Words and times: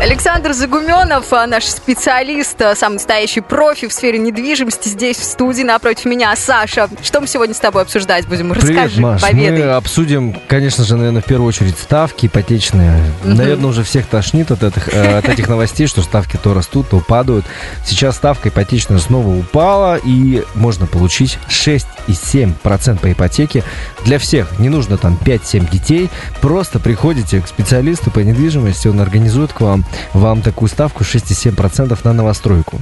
Александр 0.00 0.52
Загуменов, 0.52 1.32
а, 1.32 1.44
наш 1.48 1.64
специалист, 1.64 2.60
а, 2.62 2.76
самый 2.76 2.94
настоящий 2.94 3.40
профи 3.40 3.88
в 3.88 3.92
сфере 3.92 4.20
недвижимости, 4.20 4.88
здесь 4.88 5.16
в 5.16 5.24
студии 5.24 5.64
напротив 5.64 6.04
меня. 6.04 6.34
Саша, 6.36 6.88
что 7.02 7.20
мы 7.20 7.26
сегодня 7.26 7.52
с 7.52 7.58
тобой 7.58 7.82
обсуждать 7.82 8.28
будем? 8.28 8.50
Привет, 8.50 8.76
Расскажи, 8.76 9.00
Маш. 9.00 9.20
поведай. 9.20 9.50
Мы 9.50 9.70
обсудим, 9.72 10.36
конечно 10.46 10.84
же, 10.84 10.96
наверное, 10.96 11.20
в 11.20 11.24
первую 11.24 11.48
очередь 11.48 11.76
ставки 11.76 12.26
ипотечные. 12.26 13.02
Наверное, 13.24 13.70
уже 13.70 13.82
всех 13.82 14.06
тошнит 14.06 14.52
от 14.52 14.62
этих, 14.62 14.88
э, 14.94 15.18
от 15.18 15.28
этих 15.28 15.48
новостей, 15.48 15.88
что 15.88 16.00
ставки 16.02 16.38
то 16.40 16.54
растут, 16.54 16.90
то 16.90 17.00
падают. 17.00 17.44
Сейчас 17.84 18.16
ставка 18.16 18.50
ипотечная 18.50 18.98
снова 18.98 19.36
упала, 19.36 19.96
и 19.96 20.44
можно 20.54 20.86
получить 20.86 21.38
6,7% 21.48 23.00
по 23.00 23.10
ипотеке. 23.10 23.64
Для 24.04 24.20
всех 24.20 24.60
не 24.60 24.68
нужно 24.68 24.96
там 24.96 25.18
5-7 25.22 25.68
детей. 25.68 26.08
Просто 26.40 26.78
приходите 26.78 27.40
к 27.40 27.48
специалисту 27.48 28.12
по 28.12 28.20
недвижимости, 28.20 28.86
он 28.86 29.00
организует 29.00 29.52
к 29.52 29.60
вам, 29.60 29.84
вам 30.12 30.42
такую 30.42 30.68
ставку 30.68 31.04
6,7% 31.04 31.98
на 32.04 32.12
новостройку. 32.12 32.80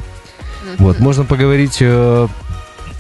Вот, 0.79 0.99
можно 0.99 1.25
поговорить 1.25 1.79
э, 1.81 2.29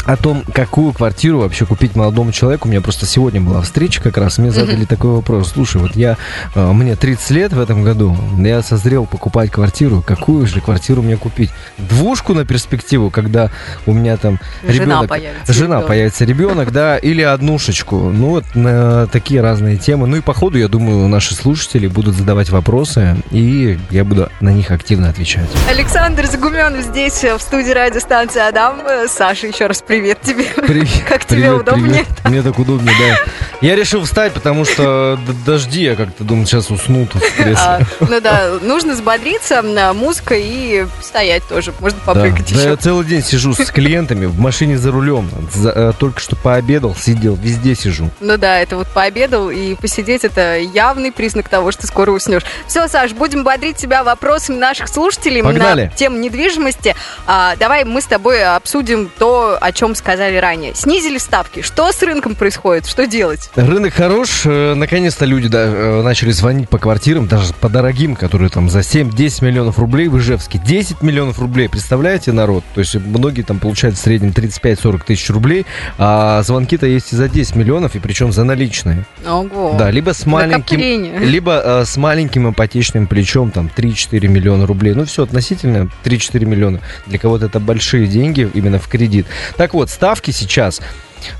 о 0.07 0.17
том, 0.17 0.45
какую 0.55 0.93
квартиру 0.93 1.41
вообще 1.41 1.67
купить 1.67 1.97
молодому 1.97 2.33
человеку. 2.33 2.69
У 2.69 2.71
меня 2.71 2.81
просто 2.81 3.07
сегодня 3.07 3.41
была 3.41 3.61
встреча 3.61 4.01
как 4.01 4.17
раз, 4.17 4.39
мне 4.39 4.53
задали 4.53 4.85
такой 4.85 5.11
вопрос. 5.11 5.51
Слушай, 5.53 5.81
вот 5.81 5.97
я, 5.97 6.17
э, 6.55 6.73
мне 6.73 6.95
30 6.95 7.31
лет 7.31 7.53
в 7.53 7.61
этом 7.61 7.83
году, 7.83 8.17
я 8.39 8.63
созрел 8.63 9.07
покупать 9.07 9.51
квартиру. 9.51 10.03
Какую 10.07 10.47
же 10.47 10.61
квартиру 10.61 11.03
мне 11.03 11.17
купить? 11.17 11.51
Двушку 11.77 12.35
на 12.35 12.45
перспективу, 12.45 13.11
когда 13.11 13.51
у 13.85 13.93
меня 13.93 14.17
там 14.17 14.39
Жена 14.63 14.73
ребенок... 14.85 15.09
появится, 15.09 15.53
Жена 15.53 15.67
ребенок. 15.67 15.87
появится, 15.89 16.25
ребенок, 16.25 16.73
да, 16.73 16.99
или 16.99 17.23
однушечку. 17.23 17.97
Ну, 17.97 18.29
вот 18.29 18.45
на 18.55 19.09
такие 19.09 19.41
разные 19.41 19.77
темы. 19.77 20.07
Ну 20.07 20.17
и 20.17 20.21
по 20.21 20.35
ходу, 20.35 20.57
я 20.57 20.69
думаю, 20.69 21.09
наши 21.09 21.35
слушатели 21.35 21.89
будут 21.89 22.15
задавать 22.15 22.51
вопросы, 22.51 23.17
и 23.33 23.79
я 23.91 24.05
буду 24.05 24.31
на 24.41 24.51
них 24.51 24.71
активно 24.71 25.09
отвечать. 25.09 25.49
Александр 25.69 26.27
Загуменов 26.27 26.83
здесь, 26.85 27.25
э, 27.25 27.37
в 27.37 27.43
студии 27.43 27.73
радиостанции 27.73 28.41
Адам. 28.41 28.81
Э, 28.87 29.07
Саша, 29.09 29.49
еще 29.49 29.67
раз 29.67 29.83
привет 29.83 29.96
тебе. 30.01 30.45
Привет. 30.67 30.89
Как 31.09 31.25
тебе 31.25 31.43
привет, 31.43 31.61
удобнее? 31.61 31.89
привет. 32.05 32.07
Мне 32.25 32.43
так 32.43 32.59
удобнее, 32.59 32.95
да. 32.99 33.17
Я 33.61 33.75
решил 33.77 34.05
встать, 34.05 34.33
потому 34.33 34.65
что 34.65 35.19
дожди, 35.47 35.83
я 35.83 35.95
как-то 35.97 36.25
думал, 36.25 36.45
сейчас 36.47 36.71
усну 36.71 37.07
тут 37.07 37.23
в 37.23 37.55
А, 37.57 37.81
ну 38.01 38.21
да, 38.21 38.59
нужно 38.61 38.93
взбодриться, 38.95 39.63
на 39.63 39.93
музыка 39.95 40.35
и 40.37 40.87
стоять 41.01 41.43
тоже. 41.49 41.73
Можно 41.81 41.99
Да. 42.05 42.13
попрыгать 42.15 42.53
Да, 42.55 42.61
я 42.63 42.71
еще. 42.73 42.77
целый 42.77 43.07
день 43.07 43.23
сижу 43.23 43.55
с 43.55 43.65
клиентами 43.71 44.27
в 44.27 44.39
машине 44.39 44.77
за 44.79 44.91
рулем. 44.91 45.31
За- 45.55 45.71
э, 45.71 45.93
только 45.99 46.21
что 46.21 46.37
пообедал, 46.37 46.95
сидел, 46.95 47.35
везде 47.35 47.75
сижу. 47.75 48.11
Ну 48.21 48.37
да, 48.37 48.59
это 48.61 48.77
вот 48.77 48.89
пообедал 48.89 49.51
и 49.51 49.75
посидеть, 49.75 50.25
это 50.25 50.59
явный 50.59 51.13
признак 51.13 51.49
того, 51.49 51.73
что 51.73 51.87
скоро 51.87 52.11
уснешь. 52.11 52.43
Все, 52.67 52.89
Саш, 52.89 53.13
будем 53.13 53.43
бодрить 53.45 53.77
тебя 53.77 54.05
вопросами 54.05 54.57
наших 54.59 54.89
слушателей 54.89 55.43
Погнали. 55.43 55.85
на 55.85 55.91
тему 55.91 56.19
недвижимости. 56.19 56.95
А, 57.27 57.57
давай 57.57 57.85
мы 57.85 58.01
с 58.01 58.07
тобой 58.07 58.45
обсудим 58.45 59.11
то, 59.19 59.57
о 59.61 59.73
чем 59.73 59.86
сказали 59.95 60.37
ранее. 60.37 60.75
Снизили 60.75 61.19
ставки. 61.19 61.63
Что 61.63 61.91
с 61.93 62.03
рынком 62.03 62.35
происходит? 62.35 62.87
Что 62.87 63.07
делать? 63.07 63.51
Рынок 63.55 63.95
хорош, 63.95 64.43
э, 64.45 64.75
наконец-то 64.75 65.25
люди 65.25 65.49
да, 65.49 65.65
э, 65.65 66.03
начали 66.03 66.31
звонить 66.33 66.69
по 66.69 66.79
квартирам, 66.79 67.27
даже 67.27 67.53
по 67.55 67.69
дорогим, 67.69 68.17
которые 68.17 68.51
там 68.51 68.69
за 68.71 68.81
7-10 68.81 69.45
миллионов 69.45 69.79
рублей 69.79 70.09
в 70.09 70.19
Ижевске. 70.19 70.59
10 70.59 71.03
миллионов 71.03 71.39
рублей, 71.39 71.69
представляете, 71.69 72.33
народ? 72.33 72.65
То 72.75 72.81
есть 72.81 72.95
многие 72.95 73.43
там 73.43 73.59
получают 73.59 73.97
в 73.97 74.01
среднем 74.01 74.31
35-40 74.31 75.05
тысяч 75.05 75.31
рублей, 75.31 75.67
а 75.99 76.43
звонки-то 76.43 76.87
есть 76.87 77.13
и 77.13 77.17
за 77.17 77.29
10 77.29 77.57
миллионов, 77.57 77.95
и 77.95 77.99
причем 77.99 78.33
за 78.33 78.45
наличные. 78.45 79.05
Ого. 79.27 79.77
Да, 79.79 79.91
либо 79.91 80.13
с 80.13 80.27
маленьким, 80.27 80.79
Накопление. 80.79 81.19
либо 81.21 81.61
э, 81.65 81.85
с 81.85 81.97
маленьким 81.97 82.51
ипотечным 82.51 83.07
плечом, 83.07 83.51
там 83.51 83.71
3-4 83.75 84.27
миллиона 84.29 84.67
рублей. 84.67 84.95
Ну, 84.95 85.05
все 85.05 85.25
относительно 85.25 85.89
3-4 86.05 86.45
миллиона. 86.45 86.81
Для 87.07 87.19
кого-то 87.19 87.47
это 87.47 87.61
большие 87.61 88.07
деньги 88.07 88.49
именно 88.55 88.79
в 88.79 88.89
кредит. 88.89 89.27
Так 89.57 89.66
вот, 89.75 89.91
ставки 89.91 90.31
сейчас. 90.31 90.81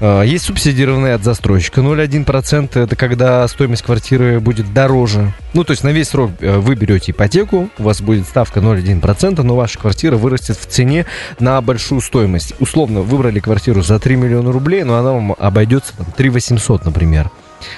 э, 0.01 0.23
Есть 0.27 0.47
субсидированные 0.47 1.15
от 1.15 1.23
застройщика 1.25 1.81
0,1%. 1.81 2.79
Это 2.79 2.97
когда 2.97 3.47
стоимость 3.49 3.83
квартиры 3.83 4.41
будет 4.41 4.73
дороже. 4.73 5.33
Ну, 5.55 5.65
то 5.65 5.73
есть 5.73 5.85
на 5.85 5.91
весь 5.91 6.09
срок 6.09 6.33
э, 6.41 6.59
вы 6.59 6.75
берете 6.75 7.13
ипотеку, 7.13 7.69
у 7.79 7.83
вас 7.83 8.01
будет 8.01 8.27
ставка 8.27 8.61
0,1%, 8.61 9.43
но 9.43 9.57
ваша 9.57 9.79
квартира 9.79 10.17
вырастет 10.17 10.57
в 10.59 10.67
цене 10.67 11.07
на 11.39 11.61
большую 11.61 12.01
стоимость. 12.01 12.55
Условно, 12.61 13.01
выбрали 13.01 13.41
квартиру 13.41 13.83
за 13.83 13.99
3 13.99 14.17
миллиона 14.17 14.53
рублей, 14.53 14.83
но 14.85 14.97
она 14.99 15.13
вам 15.13 15.35
обойдется 15.39 15.93
там 15.97 16.07
3 16.17 16.29
800, 16.31 16.85
например. 16.85 17.31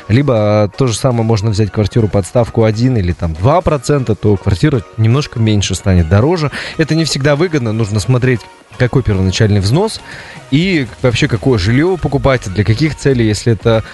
Либо 0.08 0.64
э, 0.66 0.76
то 0.76 0.86
же 0.86 0.94
самое 0.94 1.22
можно 1.24 1.50
взять 1.50 1.70
квартиру 1.70 2.08
под 2.08 2.26
ставку 2.26 2.64
1 2.64 2.96
или 2.96 3.12
там 3.12 3.32
2%, 3.32 4.14
то 4.20 4.36
квартира 4.36 4.82
немножко 4.96 5.38
меньше 5.38 5.74
станет 5.74 6.08
дороже. 6.08 6.50
Это 6.78 6.94
не 6.94 7.04
всегда 7.04 7.36
выгодно, 7.36 7.72
нужно 7.72 8.00
смотреть, 8.00 8.40
какой 8.76 9.02
первоначальный 9.02 9.60
взнос 9.60 10.00
и 10.50 10.86
вообще 11.02 11.28
какое 11.28 11.58
жилье 11.58 11.86
вы 11.86 11.98
покупаете, 11.98 12.50
для 12.50 12.64
каких 12.64 12.96
целей, 12.96 13.26
если 13.26 13.52
это 13.52 13.84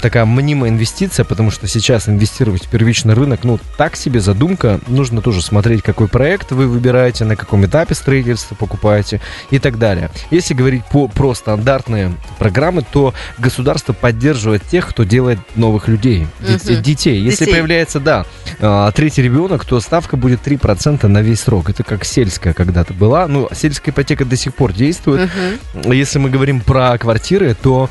такая 0.00 0.24
мнимая 0.24 0.70
инвестиция, 0.70 1.24
потому 1.24 1.50
что 1.50 1.66
сейчас 1.66 2.08
инвестировать 2.08 2.66
в 2.66 2.68
первичный 2.68 3.14
рынок, 3.14 3.40
ну, 3.42 3.58
так 3.76 3.96
себе 3.96 4.20
задумка, 4.20 4.80
нужно 4.86 5.20
тоже 5.22 5.42
смотреть, 5.42 5.82
какой 5.82 6.08
проект 6.08 6.52
вы 6.52 6.68
выбираете, 6.68 7.24
на 7.24 7.36
каком 7.36 7.66
этапе 7.66 7.94
строительства 7.94 8.54
покупаете 8.54 9.20
и 9.50 9.58
так 9.58 9.78
далее. 9.78 10.10
Если 10.30 10.54
говорить 10.54 10.84
по, 10.84 11.08
про 11.08 11.34
стандартные 11.34 12.14
программы, 12.38 12.82
то 12.82 13.12
государство 13.38 13.92
поддерживает 13.92 14.62
тех, 14.64 14.86
кто 14.88 15.04
делает 15.04 15.38
новых 15.56 15.88
людей, 15.88 16.26
Мгм. 16.40 16.82
детей. 16.82 17.20
Если 17.20 17.44
Детей. 17.44 17.52
появляется, 17.54 18.00
да, 18.00 18.24
а, 18.60 18.90
третий 18.92 19.22
ребенок, 19.22 19.64
то 19.64 19.80
ставка 19.80 20.16
будет 20.16 20.40
3% 20.42 21.08
на 21.08 21.22
весь 21.22 21.40
срок. 21.40 21.70
Это 21.70 21.82
как 21.82 22.04
сельская 22.04 22.52
когда-то 22.54 22.94
была. 22.94 23.26
Ну, 23.26 23.48
сельская 23.52 23.90
ипотека 23.90 24.07
до 24.16 24.36
сих 24.36 24.54
пор 24.54 24.72
действует. 24.72 25.30
Мгм. 25.74 25.92
Если 25.92 26.18
мы 26.18 26.30
говорим 26.30 26.60
про 26.60 26.96
квартиры, 26.98 27.54
то 27.54 27.90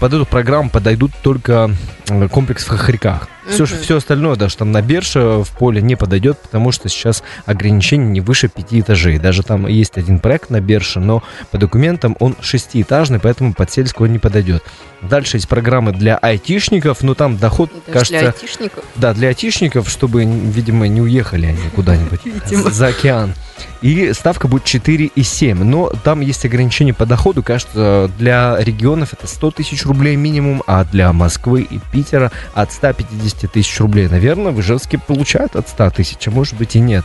под 0.00 0.14
эту 0.14 0.26
программу 0.26 0.70
подойдут 0.70 1.12
только 1.22 1.70
э, 2.08 2.28
комплекс 2.28 2.64
в 2.64 2.68
Хохряках. 2.68 3.28
Все, 3.48 3.64
Мгм. 3.64 3.78
все 3.82 3.96
остальное, 3.98 4.36
даже 4.36 4.56
там 4.56 4.72
на 4.72 4.82
Берше 4.82 5.42
в 5.44 5.50
поле 5.58 5.80
не 5.80 5.96
подойдет, 5.96 6.38
потому 6.38 6.72
что 6.72 6.88
сейчас 6.88 7.22
ограничение 7.44 8.08
не 8.08 8.20
выше 8.20 8.48
пяти 8.48 8.80
этажей. 8.80 9.18
Даже 9.18 9.42
там 9.42 9.66
есть 9.66 9.96
один 9.96 10.18
проект 10.18 10.50
на 10.50 10.60
Берше, 10.60 11.00
но 11.00 11.22
по 11.50 11.58
документам 11.58 12.16
он 12.20 12.36
шестиэтажный, 12.40 13.20
поэтому 13.20 13.54
под 13.54 13.70
сельскую 13.70 14.08
он 14.08 14.12
не 14.12 14.18
подойдет. 14.18 14.62
Дальше 15.02 15.36
есть 15.36 15.48
программы 15.48 15.92
для 15.92 16.16
айтишников, 16.16 17.02
но 17.02 17.14
там 17.14 17.36
доход, 17.36 17.70
Даже 17.86 18.10
для 18.10 18.20
кажется, 18.20 18.40
айтишников. 18.42 18.84
да, 18.96 19.14
для 19.14 19.28
айтишников, 19.28 19.88
чтобы, 19.88 20.24
видимо, 20.24 20.88
не 20.88 21.00
уехали 21.00 21.46
они 21.46 21.58
куда-нибудь 21.74 22.20
Видимо. 22.24 22.70
за 22.70 22.88
океан. 22.88 23.34
И 23.82 24.12
ставка 24.14 24.48
будет 24.48 24.64
4,7. 24.64 25.54
Но 25.62 25.88
там 26.02 26.20
есть 26.20 26.44
ограничения 26.44 26.92
по 26.94 27.06
доходу. 27.06 27.42
Кажется, 27.42 28.10
для 28.18 28.56
регионов 28.58 29.12
это 29.12 29.26
100 29.26 29.50
тысяч 29.52 29.84
рублей 29.86 30.16
минимум, 30.16 30.62
а 30.66 30.84
для 30.84 31.12
Москвы 31.12 31.62
и 31.62 31.78
Питера 31.92 32.32
от 32.54 32.72
150 32.72 33.35
тысяч 33.44 33.78
рублей. 33.80 34.08
Наверное, 34.08 34.52
в 34.52 34.60
Ижевске 34.60 34.98
получают 34.98 35.56
от 35.56 35.68
100 35.68 35.90
тысяч, 35.90 36.26
а 36.26 36.30
может 36.30 36.54
быть 36.54 36.76
и 36.76 36.80
нет. 36.80 37.04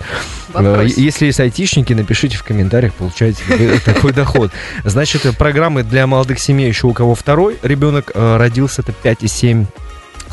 Вопрос. 0.54 0.92
Э, 0.98 1.02
Если 1.02 1.26
есть 1.26 1.40
айтишники, 1.40 1.94
напишите 1.94 2.38
в 2.38 2.44
комментариях, 2.44 2.94
получаете 2.94 3.44
такой 3.86 4.14
доход. 4.14 4.52
Значит, 4.84 5.24
программы 5.38 5.84
для 5.84 6.08
молодых 6.08 6.40
семей 6.40 6.68
еще 6.68 6.88
у 6.88 6.94
кого 6.94 7.16
второй 7.16 7.58
ребенок 7.62 8.12
э, 8.14 8.38
родился, 8.38 8.82
это 8.82 8.94
5,7 9.04 9.66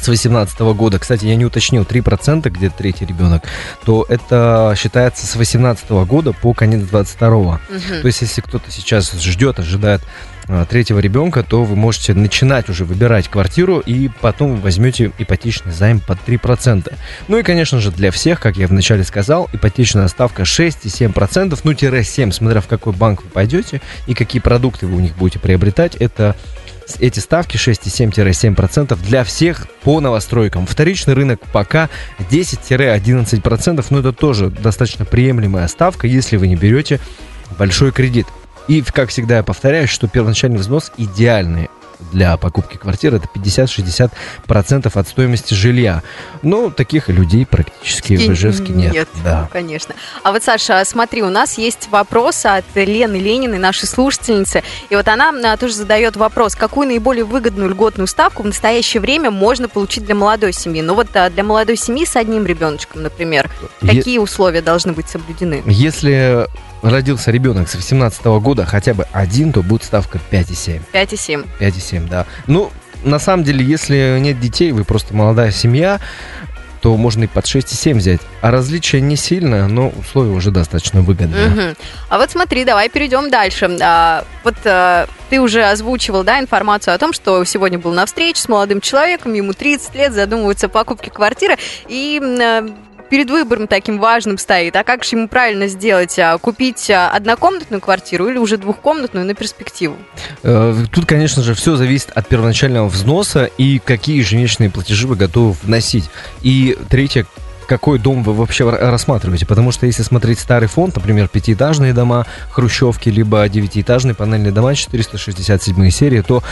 с 0.00 0.08
18 0.08 0.60
года, 0.60 0.98
кстати, 0.98 1.26
я 1.26 1.36
не 1.36 1.44
уточнил, 1.44 1.82
3% 1.82 2.48
где 2.50 2.70
третий 2.70 3.04
ребенок, 3.04 3.42
то 3.84 4.06
это 4.08 4.74
считается 4.76 5.26
с 5.26 5.34
18 5.34 5.90
года 5.90 6.32
по 6.32 6.54
конец 6.54 6.82
22 6.86 7.28
Мгм. 7.28 7.58
То 8.02 8.06
есть, 8.06 8.20
если 8.20 8.40
кто-то 8.40 8.70
сейчас 8.70 9.12
ждет, 9.12 9.58
ожидает 9.58 10.02
третьего 10.68 10.98
ребенка, 10.98 11.42
то 11.42 11.64
вы 11.64 11.76
можете 11.76 12.14
начинать 12.14 12.68
уже 12.68 12.84
выбирать 12.84 13.28
квартиру, 13.28 13.80
и 13.80 14.08
потом 14.20 14.56
возьмете 14.60 15.12
ипотечный 15.18 15.72
займ 15.72 16.00
под 16.00 16.18
3%. 16.26 16.92
Ну 17.28 17.38
и, 17.38 17.42
конечно 17.42 17.80
же, 17.80 17.90
для 17.90 18.10
всех, 18.10 18.40
как 18.40 18.56
я 18.56 18.66
вначале 18.66 19.04
сказал, 19.04 19.48
ипотечная 19.52 20.08
ставка 20.08 20.42
6,7%, 20.42 21.58
ну, 21.64 21.74
тире 21.74 22.02
7, 22.02 22.32
смотря 22.32 22.60
в 22.60 22.66
какой 22.66 22.92
банк 22.92 23.22
вы 23.22 23.30
пойдете 23.30 23.80
и 24.06 24.14
какие 24.14 24.40
продукты 24.40 24.86
вы 24.86 24.96
у 24.96 25.00
них 25.00 25.16
будете 25.16 25.38
приобретать, 25.38 25.96
это 25.96 26.34
эти 26.98 27.20
ставки 27.20 27.56
6,7-7% 27.56 28.98
для 29.04 29.24
всех 29.24 29.68
по 29.82 30.00
новостройкам. 30.00 30.66
Вторичный 30.66 31.14
рынок 31.14 31.40
пока 31.52 31.90
10-11%, 32.30 33.84
но 33.90 33.98
это 33.98 34.12
тоже 34.12 34.48
достаточно 34.50 35.04
приемлемая 35.04 35.68
ставка, 35.68 36.06
если 36.06 36.36
вы 36.36 36.48
не 36.48 36.56
берете 36.56 37.00
большой 37.58 37.92
кредит. 37.92 38.26
И, 38.68 38.82
как 38.82 39.08
всегда, 39.08 39.38
я 39.38 39.42
повторяю, 39.42 39.88
что 39.88 40.06
первоначальный 40.08 40.58
взнос 40.58 40.92
идеальный. 40.96 41.70
для 42.12 42.36
покупки 42.36 42.76
квартиры, 42.76 43.16
это 43.16 43.28
50-60% 43.34 44.90
от 44.94 45.08
стоимости 45.08 45.52
жилья. 45.54 46.02
Но 46.42 46.70
таких 46.70 47.08
людей 47.08 47.44
практически 47.44 48.16
в 48.16 48.32
Ижевске 48.32 48.72
нет. 48.72 48.92
Нет, 48.92 49.08
да. 49.24 49.48
конечно. 49.52 49.96
А 50.22 50.30
вот, 50.30 50.44
Саша, 50.44 50.84
смотри, 50.84 51.22
у 51.22 51.30
нас 51.30 51.58
есть 51.58 51.88
вопрос 51.90 52.46
от 52.46 52.64
Лены 52.74 53.16
Лениной, 53.16 53.58
нашей 53.58 53.86
слушательницы. 53.86 54.62
И 54.90 54.94
вот 54.94 55.08
она 55.08 55.32
а, 55.44 55.56
тоже 55.56 55.74
задает 55.74 56.16
вопрос, 56.16 56.54
какую 56.54 56.86
наиболее 56.86 57.24
выгодную 57.24 57.70
льготную 57.70 58.06
ставку 58.06 58.44
в 58.44 58.46
настоящее 58.46 59.00
время 59.00 59.30
можно 59.32 59.68
получить 59.68 60.04
для 60.04 60.14
молодой 60.14 60.52
семьи? 60.52 60.82
Ну 60.82 60.94
вот 60.94 61.08
а, 61.16 61.30
для 61.30 61.42
молодой 61.42 61.76
семьи 61.76 62.04
с 62.04 62.14
одним 62.14 62.46
ребеночком, 62.46 63.02
например, 63.02 63.50
какие 63.80 64.14
е- 64.14 64.20
условия 64.20 64.62
должны 64.62 64.92
быть 64.92 65.08
соблюдены? 65.08 65.62
Если 65.66 66.46
родился 66.82 67.30
ребенок 67.30 67.68
с 67.68 67.74
18 67.74 68.24
года, 68.40 68.64
хотя 68.64 68.94
бы 68.94 69.06
один, 69.12 69.52
то 69.52 69.62
будет 69.62 69.84
ставка 69.84 70.18
5,7. 70.30 70.80
5,7. 70.92 71.46
5,7, 71.60 72.08
да. 72.08 72.26
Ну, 72.46 72.70
на 73.04 73.18
самом 73.18 73.44
деле, 73.44 73.64
если 73.64 74.18
нет 74.20 74.40
детей, 74.40 74.72
вы 74.72 74.84
просто 74.84 75.14
молодая 75.14 75.50
семья, 75.50 76.00
то 76.80 76.96
можно 76.96 77.24
и 77.24 77.26
под 77.26 77.44
6,7 77.44 77.94
взять. 77.94 78.20
А 78.40 78.50
различие 78.50 79.00
не 79.00 79.16
сильное, 79.16 79.66
но 79.66 79.88
условия 79.88 80.30
уже 80.30 80.50
достаточно 80.50 81.00
выгодные. 81.00 81.48
Угу. 81.48 81.76
А 82.08 82.18
вот 82.18 82.30
смотри, 82.30 82.64
давай 82.64 82.88
перейдем 82.88 83.30
дальше. 83.30 83.76
А, 83.80 84.24
вот 84.44 84.54
а, 84.64 85.08
ты 85.30 85.40
уже 85.40 85.64
озвучивал, 85.64 86.22
да, 86.22 86.38
информацию 86.38 86.94
о 86.94 86.98
том, 86.98 87.12
что 87.12 87.44
сегодня 87.44 87.78
был 87.78 87.92
на 87.92 88.06
встрече 88.06 88.42
с 88.42 88.48
молодым 88.48 88.80
человеком, 88.80 89.34
ему 89.34 89.52
30 89.52 89.94
лет, 89.94 90.12
задумывается 90.12 90.66
о 90.66 90.68
покупке 90.68 91.10
квартиры, 91.10 91.56
и 91.88 92.20
а, 92.22 92.66
перед 93.08 93.30
выбором 93.30 93.66
таким 93.66 93.98
важным 93.98 94.38
стоит. 94.38 94.76
А 94.76 94.84
как 94.84 95.04
же 95.04 95.16
ему 95.16 95.28
правильно 95.28 95.68
сделать? 95.68 96.18
А, 96.18 96.36
купить 96.38 96.90
а, 96.90 97.10
однокомнатную 97.10 97.80
квартиру 97.80 98.28
или 98.28 98.38
уже 98.38 98.56
двухкомнатную 98.56 99.26
на 99.26 99.34
перспективу? 99.34 99.96
Э, 100.42 100.74
тут, 100.92 101.06
конечно 101.06 101.42
же, 101.42 101.54
все 101.54 101.76
зависит 101.76 102.10
от 102.14 102.26
первоначального 102.28 102.88
взноса 102.88 103.44
и 103.44 103.78
какие 103.78 104.18
ежемесячные 104.18 104.70
платежи 104.70 105.06
вы 105.06 105.16
готовы 105.16 105.52
вносить. 105.62 106.04
И 106.42 106.76
третье, 106.88 107.26
какой 107.68 107.98
дом 107.98 108.22
вы 108.22 108.32
вообще 108.32 108.68
рассматриваете. 108.68 109.46
Потому 109.46 109.70
что 109.70 109.86
если 109.86 110.02
смотреть 110.02 110.40
старый 110.40 110.68
фонд, 110.68 110.96
например, 110.96 111.28
пятиэтажные 111.28 111.92
дома, 111.92 112.26
хрущевки, 112.50 113.10
либо 113.10 113.46
девятиэтажные 113.48 114.14
панельные 114.14 114.52
дома 114.52 114.74
467 114.74 115.90
серии, 115.90 116.22
то 116.22 116.42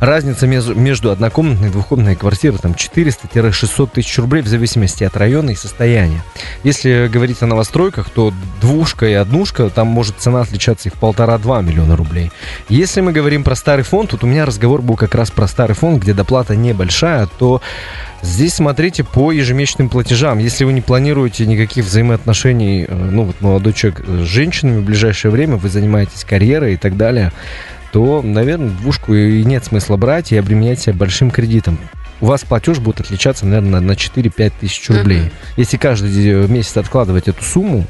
разница 0.00 0.46
между, 0.46 0.74
между 0.74 1.10
однокомнатной 1.10 1.68
и 1.68 1.70
двухкомнатной 1.70 2.16
квартирой 2.16 2.58
там 2.58 2.72
400-600 2.72 3.90
тысяч 3.94 4.18
рублей 4.18 4.42
в 4.42 4.48
зависимости 4.48 5.04
от 5.04 5.16
района 5.16 5.50
и 5.50 5.54
состояния. 5.54 6.22
Если 6.64 7.08
говорить 7.08 7.40
о 7.42 7.46
новостройках, 7.46 8.10
то 8.10 8.32
двушка 8.60 9.06
и 9.06 9.12
однушка, 9.12 9.70
там 9.70 9.86
может 9.86 10.16
цена 10.18 10.40
отличаться 10.40 10.88
и 10.88 10.92
в 10.92 10.94
полтора-два 10.94 11.62
миллиона 11.62 11.96
рублей. 11.96 12.32
Если 12.68 13.00
мы 13.00 13.12
говорим 13.12 13.44
про 13.44 13.54
старый 13.54 13.84
фонд, 13.84 14.10
тут 14.10 14.24
у 14.24 14.26
меня 14.26 14.44
разговор 14.44 14.82
был 14.82 14.96
как 14.96 15.14
раз 15.14 15.30
про 15.30 15.46
старый 15.46 15.76
фонд, 15.76 16.02
где 16.02 16.12
доплата 16.12 16.56
небольшая, 16.56 17.28
то 17.38 17.62
Здесь 18.24 18.54
смотрите 18.54 19.04
по 19.04 19.32
ежемесячным 19.32 19.90
платежам. 19.90 20.38
Если 20.38 20.64
вы 20.64 20.72
не 20.72 20.80
планируете 20.80 21.44
никаких 21.44 21.84
взаимоотношений, 21.84 22.86
э, 22.88 22.94
ну 22.94 23.24
вот 23.24 23.40
молодой 23.42 23.74
человек 23.74 24.02
с 24.06 24.22
женщинами 24.22 24.78
в 24.80 24.84
ближайшее 24.84 25.30
время, 25.30 25.56
вы 25.56 25.68
занимаетесь 25.68 26.24
карьерой 26.24 26.74
и 26.74 26.76
так 26.78 26.96
далее, 26.96 27.32
то, 27.92 28.22
наверное, 28.22 28.70
двушку 28.70 29.14
и 29.14 29.44
нет 29.44 29.66
смысла 29.66 29.98
брать 29.98 30.32
и 30.32 30.38
обременять 30.38 30.80
себя 30.80 30.94
большим 30.94 31.30
кредитом. 31.30 31.78
У 32.22 32.26
вас 32.26 32.40
платеж 32.44 32.78
будет 32.78 33.00
отличаться, 33.00 33.44
наверное, 33.44 33.80
на 33.80 33.92
4-5 33.92 34.52
тысяч 34.58 34.88
рублей. 34.88 35.18
Mm-hmm. 35.18 35.32
Если 35.58 35.76
каждый 35.76 36.48
месяц 36.48 36.78
откладывать 36.78 37.28
эту 37.28 37.44
сумму, 37.44 37.84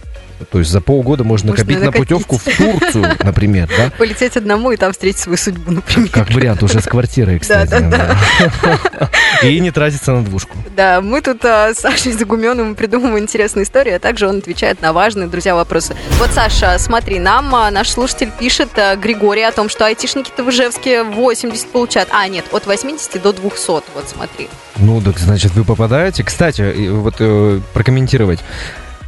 то 0.51 0.59
есть 0.59 0.71
за 0.71 0.81
полгода 0.81 1.25
можно, 1.25 1.51
можно 1.51 1.63
накопить, 1.63 1.81
накопить 1.85 2.11
на 2.11 2.17
путевку 2.17 2.39
в 2.39 2.45
Турцию, 2.45 3.17
например, 3.25 3.69
да? 3.77 3.91
Полететь 3.97 4.37
одному 4.37 4.73
и 4.73 4.77
там 4.77 4.93
встретить 4.93 5.21
свою 5.21 5.37
судьбу, 5.37 5.73
например. 5.73 6.11
Как 6.11 6.31
вариант, 6.31 6.63
уже 6.63 6.81
с 6.81 6.85
квартирой, 6.85 7.39
кстати. 7.39 7.71
Да, 7.71 7.81
да, 7.81 8.19
да. 8.63 9.11
И 9.43 9.59
не 9.61 9.71
тратиться 9.71 10.13
на 10.13 10.25
двушку. 10.25 10.57
Да, 10.77 11.01
мы 11.01 11.21
тут 11.21 11.45
а, 11.45 11.73
с 11.75 11.79
Сашей 11.79 12.13
Загуменовым 12.13 12.75
придумываем 12.75 13.19
интересные 13.19 13.65
истории, 13.65 13.93
а 13.93 13.99
также 13.99 14.29
он 14.29 14.39
отвечает 14.39 14.81
на 14.83 14.93
важные, 14.93 15.29
друзья, 15.29 15.55
вопросы. 15.55 15.97
Вот, 16.19 16.31
Саша, 16.33 16.79
смотри, 16.79 17.19
нам 17.19 17.55
а, 17.55 17.71
наш 17.71 17.91
слушатель 17.91 18.31
пишет, 18.39 18.71
а, 18.77 18.97
Григорий, 18.97 19.43
о 19.43 19.53
том, 19.53 19.69
что 19.69 19.87
айтишники-то 19.87 20.45
в 20.45 20.51
Ижевске 20.51 21.03
80 21.03 21.69
получают. 21.69 22.09
А, 22.13 22.27
нет, 22.29 22.45
от 22.53 22.67
80 22.67 23.23
до 23.23 23.33
200, 23.33 23.67
вот 23.69 23.85
смотри. 24.07 24.49
Ну, 24.77 25.01
так 25.01 25.19
значит, 25.19 25.53
вы 25.53 25.65
попадаете. 25.65 26.25
Кстати, 26.25 26.89
вот 26.89 27.17
э, 27.19 27.61
прокомментировать. 27.73 28.41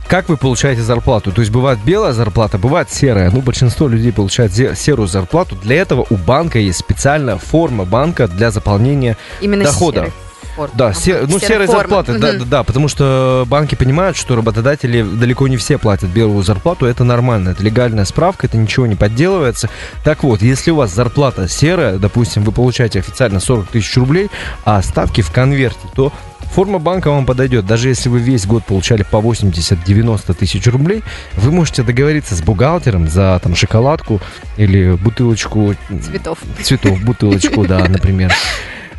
Как 0.09 0.29
вы 0.29 0.37
получаете 0.37 0.83
зарплату? 0.83 1.33
То 1.33 1.41
есть 1.41 1.51
бывает 1.51 1.81
белая 1.85 2.13
зарплата, 2.13 2.59
бывает 2.59 2.91
серая. 2.93 3.31
Ну, 3.31 3.41
большинство 3.41 3.89
людей 3.89 4.13
получают 4.13 4.53
серую 4.53 5.09
зарплату. 5.09 5.57
Для 5.57 5.77
этого 5.77 6.07
у 6.11 6.17
банка 6.17 6.61
есть 6.61 6.79
специальная 6.79 7.39
форма 7.39 7.85
банка 7.85 8.29
для 8.29 8.53
заполнения 8.53 9.17
Именно 9.41 9.65
дохода. 9.65 9.99
Серый. 10.01 10.13
Форм. 10.55 10.73
Да, 10.75 10.95
се, 10.95 11.27
ну 11.29 11.39
серые 11.39 11.67
формы. 11.67 11.83
зарплаты, 11.83 12.19
да, 12.19 12.33
да, 12.33 12.45
да, 12.47 12.63
потому 12.63 12.89
что 12.89 13.45
банки 13.47 13.75
понимают, 13.75 14.17
что 14.17 14.37
работодатели 14.37 15.03
далеко 15.03 15.49
не 15.49 15.59
все 15.59 15.77
платят 15.77 16.09
белую 16.09 16.43
зарплату, 16.43 16.87
это 16.87 17.05
нормально, 17.05 17.51
это 17.51 17.63
легальная 17.63 18.07
справка, 18.07 18.47
это 18.47 18.57
ничего 18.57 18.87
не 18.87 18.95
подделывается. 18.95 19.69
Так 20.03 20.23
вот, 20.23 20.41
если 20.41 20.71
у 20.71 20.77
вас 20.77 20.95
зарплата 20.95 21.47
серая, 21.47 21.99
допустим, 21.99 22.43
вы 22.43 22.53
получаете 22.53 23.01
официально 23.01 23.39
40 23.39 23.67
тысяч 23.67 23.95
рублей, 23.99 24.31
а 24.65 24.81
ставки 24.81 25.21
в 25.21 25.31
конверте, 25.31 25.89
то 25.95 26.11
Форма 26.53 26.79
банка 26.79 27.11
вам 27.11 27.27
подойдет. 27.27 27.67
Даже 27.67 27.89
если 27.89 28.09
вы 28.09 28.21
весь 28.21 28.47
год 28.47 28.65
получали 28.65 29.03
по 29.03 29.17
80-90 29.17 30.35
тысяч 30.35 30.67
рублей, 30.67 31.03
вы 31.35 31.53
можете 31.53 31.83
договориться 31.83 32.35
с 32.35 32.43
бухгалтером 32.43 33.09
за 33.09 33.39
там 33.43 33.55
шоколадку 33.55 34.21
или 34.57 34.93
бутылочку... 34.93 35.75
Цветов. 36.03 36.39
Цветов, 36.63 37.03
бутылочку, 37.03 37.67
да, 37.67 37.85
например. 37.89 38.33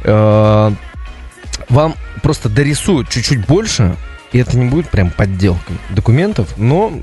Э, 0.03 0.71
вам 1.69 1.95
просто 2.21 2.49
дорисуют 2.49 3.09
чуть-чуть 3.09 3.45
больше, 3.45 3.95
и 4.31 4.39
это 4.39 4.57
не 4.57 4.69
будет 4.69 4.89
прям 4.89 5.09
подделкой 5.09 5.77
документов, 5.89 6.53
но 6.57 6.93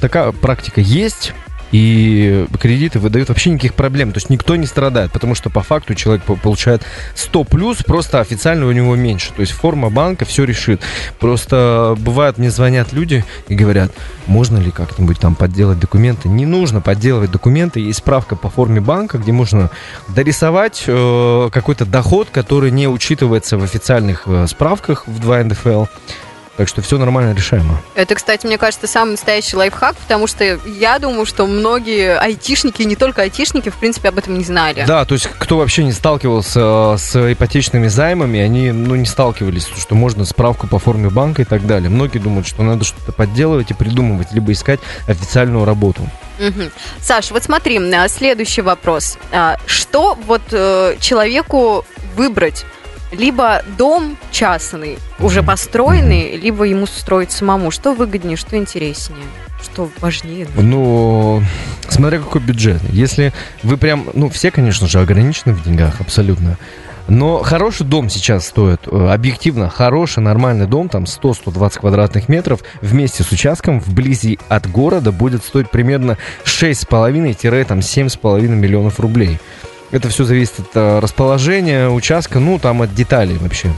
такая 0.00 0.32
практика 0.32 0.80
есть 0.80 1.32
и 1.72 2.46
кредиты 2.58 2.98
выдают 2.98 3.28
вообще 3.28 3.50
никаких 3.50 3.74
проблем. 3.74 4.12
То 4.12 4.18
есть 4.18 4.30
никто 4.30 4.56
не 4.56 4.66
страдает, 4.66 5.12
потому 5.12 5.34
что 5.34 5.50
по 5.50 5.62
факту 5.62 5.94
человек 5.94 6.22
получает 6.24 6.82
100 7.14 7.44
плюс, 7.44 7.78
просто 7.78 8.20
официально 8.20 8.66
у 8.66 8.72
него 8.72 8.96
меньше. 8.96 9.32
То 9.34 9.40
есть 9.40 9.52
форма 9.52 9.90
банка 9.90 10.24
все 10.24 10.44
решит. 10.44 10.82
Просто 11.18 11.94
бывает, 11.98 12.38
мне 12.38 12.50
звонят 12.50 12.92
люди 12.92 13.24
и 13.48 13.54
говорят, 13.54 13.92
можно 14.26 14.58
ли 14.58 14.70
как-нибудь 14.70 15.18
там 15.18 15.34
подделать 15.34 15.78
документы. 15.78 16.28
Не 16.28 16.46
нужно 16.46 16.80
подделывать 16.80 17.30
документы. 17.30 17.80
Есть 17.80 18.00
справка 18.00 18.36
по 18.36 18.50
форме 18.50 18.80
банка, 18.80 19.18
где 19.18 19.32
можно 19.32 19.70
дорисовать 20.08 20.84
э, 20.86 21.48
какой-то 21.52 21.86
доход, 21.86 22.28
который 22.30 22.70
не 22.70 22.88
учитывается 22.88 23.58
в 23.58 23.64
официальных 23.64 24.22
э, 24.26 24.46
справках 24.48 25.06
в 25.06 25.20
2 25.20 25.44
НДФЛ. 25.44 25.84
Так 26.60 26.68
что 26.68 26.82
все 26.82 26.98
нормально 26.98 27.34
решаемо. 27.34 27.80
Это, 27.94 28.14
кстати, 28.14 28.44
мне 28.44 28.58
кажется, 28.58 28.86
самый 28.86 29.12
настоящий 29.12 29.56
лайфхак, 29.56 29.96
потому 29.96 30.26
что 30.26 30.60
я 30.66 30.98
думаю, 30.98 31.24
что 31.24 31.46
многие 31.46 32.18
айтишники, 32.18 32.82
и 32.82 32.84
не 32.84 32.96
только 32.96 33.22
айтишники, 33.22 33.70
в 33.70 33.76
принципе, 33.76 34.10
об 34.10 34.18
этом 34.18 34.36
не 34.36 34.44
знали. 34.44 34.84
Да, 34.86 35.06
то 35.06 35.14
есть 35.14 35.26
кто 35.38 35.56
вообще 35.56 35.84
не 35.84 35.92
сталкивался 35.92 36.96
с 36.98 37.32
ипотечными 37.32 37.86
займами, 37.88 38.40
они 38.40 38.72
ну, 38.72 38.94
не 38.94 39.06
сталкивались, 39.06 39.68
что 39.74 39.94
можно 39.94 40.26
справку 40.26 40.66
по 40.66 40.78
форме 40.78 41.08
банка 41.08 41.40
и 41.40 41.46
так 41.46 41.66
далее. 41.66 41.88
Многие 41.88 42.18
думают, 42.18 42.46
что 42.46 42.62
надо 42.62 42.84
что-то 42.84 43.12
подделывать 43.12 43.70
и 43.70 43.74
придумывать, 43.74 44.32
либо 44.32 44.52
искать 44.52 44.80
официальную 45.06 45.64
работу. 45.64 46.02
Угу. 46.40 46.70
Саш, 47.00 47.30
вот 47.30 47.42
смотри, 47.42 47.78
а, 47.94 48.06
следующий 48.08 48.60
вопрос. 48.60 49.16
А, 49.32 49.56
что 49.64 50.14
вот 50.26 50.42
э, 50.52 50.96
человеку 51.00 51.86
выбрать? 52.16 52.66
Либо 53.12 53.62
дом 53.76 54.16
частный, 54.30 54.98
уже 55.18 55.42
построенный, 55.42 56.36
либо 56.36 56.64
ему 56.64 56.86
строить 56.86 57.32
самому. 57.32 57.70
Что 57.70 57.94
выгоднее, 57.94 58.36
что 58.36 58.56
интереснее? 58.56 59.24
Что 59.62 59.90
важнее? 60.00 60.46
Ну, 60.56 61.42
смотря 61.88 62.18
какой 62.18 62.40
бюджет. 62.40 62.80
Если 62.90 63.32
вы 63.62 63.76
прям, 63.76 64.08
ну, 64.14 64.30
все, 64.30 64.50
конечно 64.50 64.86
же, 64.86 65.00
ограничены 65.00 65.52
в 65.52 65.62
деньгах, 65.62 66.00
абсолютно. 66.00 66.56
Но 67.08 67.42
хороший 67.42 67.84
дом 67.84 68.08
сейчас 68.08 68.46
стоит, 68.46 68.82
э, 68.86 69.08
объективно, 69.12 69.68
хороший, 69.68 70.20
нормальный 70.20 70.66
дом, 70.66 70.88
там 70.88 71.04
100-120 71.04 71.80
квадратных 71.80 72.28
метров, 72.28 72.60
вместе 72.82 73.24
с 73.24 73.26
в 73.26 73.80
вблизи 73.80 74.38
от 74.48 74.70
города 74.70 75.10
будет 75.10 75.44
стоить 75.44 75.70
примерно 75.70 76.18
6,5-7,5 76.44 78.54
миллионов 78.54 79.00
рублей. 79.00 79.40
Это 79.90 80.08
все 80.08 80.24
зависит 80.24 80.60
от 80.60 80.68
э, 80.74 80.98
расположения 81.00 81.88
участка, 81.88 82.38
ну, 82.38 82.58
там 82.58 82.82
от 82.82 82.94
деталей 82.94 83.38
вообще. 83.38 83.70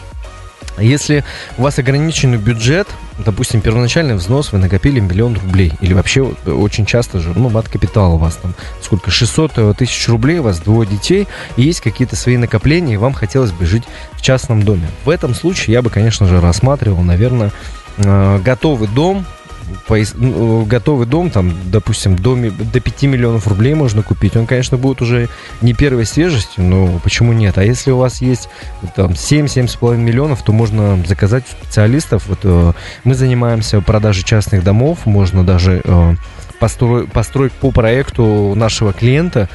Если 0.78 1.23
у 1.59 1.62
вас 1.62 1.78
ограниченный 1.78 2.38
бюджет, 2.38 2.88
допустим, 3.19 3.61
первоначальный 3.61 4.14
взнос 4.14 4.52
вы 4.52 4.59
накопили 4.59 5.00
миллион 5.00 5.35
рублей, 5.35 5.73
или 5.81 5.92
вообще 5.92 6.23
очень 6.23 6.87
часто 6.87 7.21
же, 7.21 7.33
ну, 7.35 7.50
мат 7.50 7.69
капитал 7.69 8.14
у 8.14 8.19
вас 8.19 8.37
там, 8.37 8.54
сколько, 8.81 9.11
600 9.11 9.52
э, 9.57 9.75
тысяч 9.76 10.09
рублей, 10.09 10.38
у 10.38 10.45
вас 10.45 10.61
двое 10.61 10.88
детей, 10.88 11.28
и 11.57 11.62
есть 11.62 11.81
какие-то 11.81 12.16
свои 12.16 12.37
накопления, 12.37 12.95
и 12.95 12.99
вам 12.99 13.12
хотелось 13.12 13.52
бы 13.52 13.66
жить 13.66 13.85
в 14.12 14.23
частном 14.23 14.62
доме. 14.62 14.88
В 15.04 15.11
этом 15.11 15.35
случае 15.35 15.75
я 15.75 15.83
бы, 15.83 15.90
конечно 15.90 16.26
же, 16.26 16.40
рассматривал, 16.40 17.02
наверное, 17.02 17.52
э, 17.99 18.38
готовый 18.42 18.88
дом, 18.88 19.26
готовый 20.67 21.07
дом, 21.07 21.31
там, 21.31 21.52
допустим, 21.71 22.17
доме 22.17 22.50
до 22.50 22.81
5 22.81 23.02
миллионов 23.05 23.47
рублей 23.47 23.75
можно 23.75 24.02
купить. 24.02 24.37
Он, 24.37 24.47
конечно, 24.47 24.76
будет 24.76 25.02
уже 25.02 25.29
не 25.61 25.75
первой 25.75 26.07
свежестью, 26.07 26.64
но 26.64 26.99
почему 27.02 27.33
нет? 27.33 27.59
А 27.59 27.64
если 27.64 27.91
у 27.91 27.99
вас 27.99 28.21
есть 28.21 28.49
там 28.97 29.12
7-7,5 29.12 29.97
миллионов, 29.97 30.43
то 30.43 30.52
можно 30.52 31.02
заказать 31.07 31.45
специалистов. 31.49 32.26
Вот 32.29 32.41
э, 32.45 32.73
мы 33.05 33.14
занимаемся 33.14 33.81
продажей 33.81 34.25
частных 34.25 34.64
домов, 34.64 35.00
можно 35.05 35.45
даже 35.45 35.83
э, 35.85 36.14
построить 36.59 37.52
по 37.52 37.71
проекту 37.73 38.55
нашего 38.55 38.93
клиента 38.93 39.49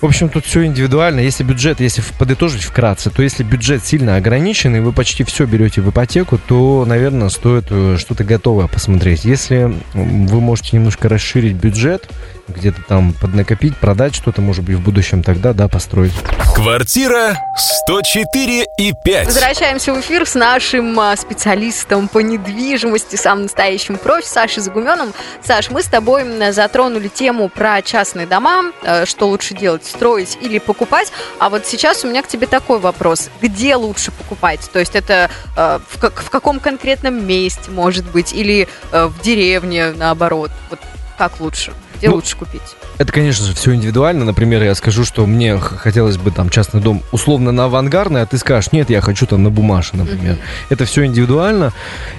в 0.00 0.06
общем, 0.06 0.28
тут 0.28 0.46
все 0.46 0.64
индивидуально. 0.64 1.20
Если 1.20 1.44
бюджет, 1.44 1.80
если 1.80 2.02
подытожить 2.18 2.62
вкратце, 2.62 3.10
то 3.10 3.22
если 3.22 3.42
бюджет 3.42 3.84
сильно 3.84 4.16
ограничен, 4.16 4.74
и 4.74 4.80
вы 4.80 4.92
почти 4.92 5.24
все 5.24 5.44
берете 5.44 5.82
в 5.82 5.90
ипотеку, 5.90 6.38
то, 6.38 6.84
наверное, 6.86 7.28
стоит 7.28 7.66
э, 7.70 7.96
что-то 7.98 8.24
готовое 8.24 8.66
посмотреть. 8.66 9.24
Если 9.24 9.74
вы 9.92 10.40
можете 10.40 10.76
немножко 10.76 11.08
расширить 11.08 11.54
бюджет, 11.54 12.08
где-то 12.48 12.82
там 12.88 13.12
поднакопить, 13.12 13.76
продать 13.76 14.14
что-то, 14.14 14.40
может 14.40 14.64
быть, 14.64 14.76
в 14.76 14.80
будущем 14.80 15.22
тогда, 15.22 15.52
да, 15.52 15.68
построить. 15.68 16.12
Квартира 16.54 17.38
104 17.56 18.66
и 18.76 18.92
5. 18.92 19.26
Возвращаемся 19.26 19.94
в 19.94 20.00
эфир 20.00 20.26
с 20.26 20.34
нашим 20.34 20.98
а, 20.98 21.16
специалистом 21.16 22.08
по 22.08 22.18
недвижимости, 22.18 23.16
самым 23.16 23.44
настоящим 23.44 23.96
профи, 23.96 24.26
Сашей 24.26 24.62
Загуменом. 24.62 25.12
Саш, 25.42 25.70
мы 25.70 25.82
с 25.82 25.86
тобой 25.86 26.24
затронули 26.52 27.08
тему 27.08 27.48
про 27.48 27.82
частные 27.82 28.26
дома, 28.26 28.72
э, 28.82 29.06
что 29.06 29.28
лучше 29.28 29.54
делать, 29.54 29.89
строить 29.90 30.38
или 30.40 30.58
покупать. 30.58 31.12
А 31.38 31.50
вот 31.50 31.66
сейчас 31.66 32.04
у 32.04 32.08
меня 32.08 32.22
к 32.22 32.28
тебе 32.28 32.46
такой 32.46 32.78
вопрос. 32.78 33.30
Где 33.42 33.76
лучше 33.76 34.10
покупать? 34.12 34.68
То 34.72 34.78
есть 34.78 34.94
это 34.96 35.30
э, 35.56 35.78
в, 35.88 35.98
как, 36.00 36.20
в 36.20 36.30
каком 36.30 36.60
конкретном 36.60 37.26
месте, 37.26 37.70
может 37.70 38.10
быть, 38.10 38.32
или 38.32 38.68
э, 38.92 39.06
в 39.06 39.20
деревне, 39.22 39.92
наоборот? 39.92 40.50
Вот 40.70 40.80
как 41.18 41.40
лучше? 41.40 41.72
Где 42.00 42.08
ну, 42.08 42.14
лучше 42.14 42.34
купить? 42.34 42.62
Это, 42.96 43.12
конечно 43.12 43.44
же, 43.44 43.54
все 43.54 43.74
индивидуально. 43.74 44.24
Например, 44.24 44.62
я 44.62 44.74
скажу, 44.74 45.04
что 45.04 45.26
мне 45.26 45.58
хотелось 45.58 46.16
бы 46.16 46.30
там 46.30 46.48
частный 46.48 46.80
дом 46.80 47.02
условно 47.12 47.52
на 47.52 47.64
авангардный, 47.64 48.22
а 48.22 48.26
ты 48.26 48.38
скажешь, 48.38 48.72
нет, 48.72 48.88
я 48.88 49.02
хочу 49.02 49.26
там 49.26 49.42
на 49.42 49.50
бумаже, 49.50 49.90
например. 49.92 50.36
Mm-hmm. 50.36 50.66
Это 50.70 50.84
все 50.86 51.04
индивидуально. 51.04 51.74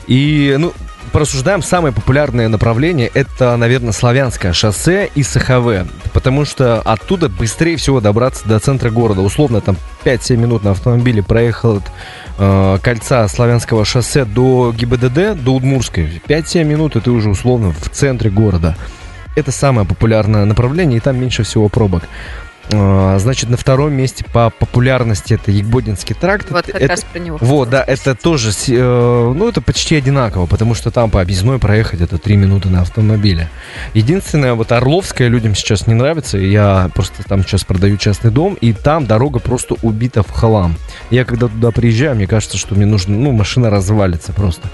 И, 0.05 0.55
ну, 0.59 0.73
порассуждаем, 1.11 1.61
самое 1.61 1.93
популярное 1.93 2.47
направление 2.47 3.11
это, 3.13 3.55
наверное, 3.57 3.91
Славянское 3.91 4.53
шоссе 4.53 5.09
и 5.13 5.23
СХВ. 5.23 5.87
Потому 6.13 6.45
что 6.45 6.81
оттуда 6.81 7.29
быстрее 7.29 7.77
всего 7.77 8.01
добраться 8.01 8.47
до 8.47 8.59
центра 8.59 8.89
города. 8.89 9.21
Условно, 9.21 9.61
там 9.61 9.77
5-7 10.03 10.37
минут 10.37 10.63
на 10.63 10.71
автомобиле 10.71 11.23
проехал 11.23 11.77
от 11.77 11.83
э, 12.37 12.79
кольца 12.81 13.27
Славянского 13.27 13.85
шоссе 13.85 14.25
до 14.25 14.73
ГИБДД, 14.75 15.41
до 15.41 15.55
Удмурской. 15.55 16.21
5-7 16.27 16.63
минут, 16.63 16.95
и 16.95 17.01
ты 17.01 17.11
уже 17.11 17.29
условно 17.29 17.71
в 17.71 17.89
центре 17.89 18.29
города. 18.29 18.75
Это 19.35 19.51
самое 19.51 19.87
популярное 19.87 20.45
направление, 20.45 20.97
и 20.97 21.01
там 21.01 21.17
меньше 21.17 21.43
всего 21.43 21.69
пробок. 21.69 22.03
А, 22.73 23.17
значит, 23.19 23.49
на 23.49 23.57
втором 23.57 23.93
месте 23.93 24.23
по 24.31 24.49
популярности 24.49 25.33
это 25.33 25.51
Егбодинский 25.51 26.15
тракт. 26.15 26.51
Вот 26.51 26.65
как 26.65 26.75
это, 26.75 26.87
раз 26.87 27.03
про 27.03 27.19
него. 27.19 27.37
Вот, 27.41 27.69
да, 27.69 27.83
это 27.85 28.15
тоже, 28.15 28.51
э, 28.67 29.33
ну, 29.35 29.49
это 29.49 29.61
почти 29.61 29.95
одинаково, 29.95 30.45
потому 30.45 30.73
что 30.75 30.91
там 30.91 31.09
по 31.09 31.21
объездной 31.21 31.59
проехать 31.59 32.01
это 32.01 32.17
3 32.17 32.35
минуты 32.37 32.69
на 32.69 32.81
автомобиле. 32.81 33.49
Единственное, 33.93 34.53
вот 34.53 34.71
Орловская 34.71 35.27
людям 35.27 35.55
сейчас 35.55 35.87
не 35.87 35.93
нравится, 35.93 36.37
я 36.37 36.89
просто 36.93 37.23
там 37.23 37.43
сейчас 37.43 37.63
продаю 37.63 37.97
частный 37.97 38.31
дом, 38.31 38.53
и 38.61 38.73
там 38.73 39.05
дорога 39.05 39.39
просто 39.39 39.75
убита 39.81 40.23
в 40.23 40.31
хлам. 40.31 40.75
Я 41.09 41.25
когда 41.25 41.47
туда 41.47 41.71
приезжаю, 41.71 42.15
мне 42.15 42.27
кажется, 42.27 42.57
что 42.57 42.75
мне 42.75 42.85
нужно, 42.85 43.15
ну, 43.15 43.31
машина 43.31 43.69
развалится 43.69 44.33
просто. 44.33 44.69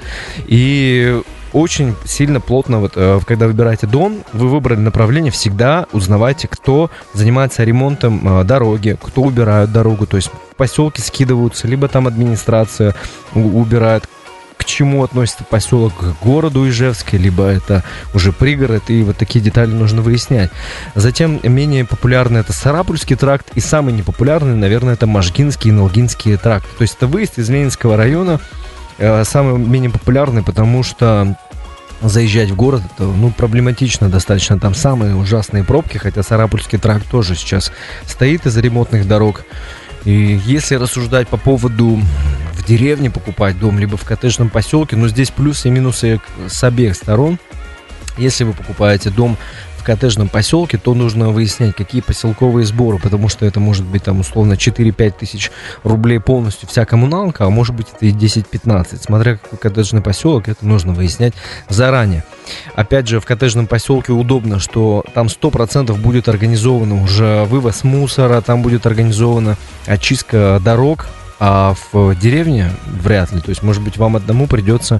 И 0.45 1.21
очень 1.53 1.95
сильно 2.05 2.39
плотно, 2.39 2.79
вот, 2.79 2.93
э, 2.95 3.19
когда 3.25 3.47
выбираете 3.47 3.87
дом, 3.87 4.23
вы 4.33 4.47
выбрали 4.47 4.79
направление, 4.79 5.31
всегда 5.31 5.87
узнавайте, 5.91 6.47
кто 6.47 6.89
занимается 7.13 7.63
ремонтом 7.63 8.41
э, 8.41 8.43
дороги, 8.43 8.97
кто 9.01 9.21
убирает 9.21 9.71
дорогу, 9.71 10.05
то 10.05 10.17
есть 10.17 10.31
поселки 10.57 11.01
скидываются, 11.01 11.67
либо 11.67 11.87
там 11.87 12.07
администрация 12.07 12.95
убирает, 13.33 14.07
к 14.57 14.65
чему 14.65 15.03
относится 15.03 15.43
поселок 15.43 15.93
к 15.93 16.23
городу 16.23 16.67
Ижевске, 16.67 17.17
либо 17.17 17.45
это 17.45 17.83
уже 18.13 18.33
пригород, 18.33 18.89
и 18.89 19.03
вот 19.03 19.15
такие 19.17 19.43
детали 19.43 19.71
нужно 19.71 20.01
выяснять. 20.01 20.49
Затем 20.95 21.39
менее 21.43 21.85
популярный 21.85 22.41
это 22.41 22.53
Сарапульский 22.53 23.15
тракт, 23.15 23.47
и 23.53 23.59
самый 23.59 23.93
непопулярный, 23.93 24.55
наверное, 24.55 24.95
это 24.95 25.05
Можгинский 25.05 25.69
и 25.69 25.73
Нолгинский 25.73 26.35
тракт. 26.37 26.67
То 26.77 26.81
есть 26.81 26.95
это 26.97 27.07
выезд 27.07 27.37
из 27.37 27.49
Ленинского 27.49 27.95
района, 27.95 28.39
самый 28.97 29.57
менее 29.57 29.89
популярный, 29.89 30.43
потому 30.43 30.83
что 30.83 31.37
заезжать 32.01 32.51
в 32.51 32.55
город, 32.55 32.83
это, 32.93 33.03
ну, 33.05 33.31
проблематично 33.31 34.09
достаточно. 34.09 34.59
Там 34.59 34.75
самые 34.75 35.15
ужасные 35.15 35.63
пробки, 35.63 35.97
хотя 35.97 36.21
Сарапульский 36.23 36.77
тракт 36.77 37.07
тоже 37.09 37.35
сейчас 37.35 37.71
стоит 38.05 38.45
из 38.45 38.55
ремонтных 38.57 39.07
дорог. 39.07 39.43
И 40.05 40.39
если 40.45 40.75
рассуждать 40.75 41.27
по 41.27 41.37
поводу 41.37 41.99
в 42.53 42.65
деревне 42.65 43.09
покупать 43.09 43.59
дом, 43.59 43.79
либо 43.79 43.97
в 43.97 44.03
коттеджном 44.03 44.49
поселке, 44.49 44.95
но 44.95 45.07
здесь 45.07 45.31
плюсы 45.31 45.67
и 45.67 45.71
минусы 45.71 46.21
с 46.47 46.63
обеих 46.63 46.95
сторон. 46.95 47.39
Если 48.17 48.43
вы 48.43 48.53
покупаете 48.53 49.09
дом 49.09 49.37
коттеджном 49.87 50.27
поселке, 50.27 50.77
то 50.77 50.93
нужно 50.93 51.29
выяснять, 51.29 51.73
какие 51.73 52.01
поселковые 52.01 52.65
сборы, 52.65 52.99
потому 52.99 53.29
что 53.29 53.45
это 53.45 53.61
может 53.61 53.85
быть 53.85 54.03
там 54.03 54.19
условно 54.19 54.53
4-5 54.53 55.13
тысяч 55.17 55.49
рублей 55.83 56.19
полностью 56.19 56.67
вся 56.67 56.83
коммуналка, 56.83 57.45
а 57.45 57.49
может 57.49 57.73
быть 57.73 57.87
это 57.95 58.05
и 58.05 58.11
10-15. 58.11 59.01
Смотря 59.01 59.37
какой 59.37 59.57
коттеджный 59.57 60.01
поселок, 60.01 60.49
это 60.49 60.67
нужно 60.67 60.91
выяснять 60.91 61.33
заранее. 61.69 62.25
Опять 62.75 63.07
же, 63.07 63.21
в 63.21 63.25
коттеджном 63.25 63.65
поселке 63.65 64.11
удобно, 64.11 64.59
что 64.59 65.05
там 65.13 65.27
100% 65.27 65.93
будет 66.01 66.27
организован 66.27 66.91
уже 66.91 67.45
вывоз 67.45 67.85
мусора, 67.85 68.41
там 68.41 68.63
будет 68.63 68.85
организована 68.85 69.55
очистка 69.85 70.61
дорог, 70.61 71.07
а 71.39 71.75
в 71.91 72.15
деревне 72.15 72.71
вряд 72.85 73.31
ли. 73.31 73.39
То 73.39 73.49
есть, 73.49 73.63
может 73.63 73.81
быть, 73.81 73.97
вам 73.97 74.15
одному 74.15 74.47
придется 74.47 74.99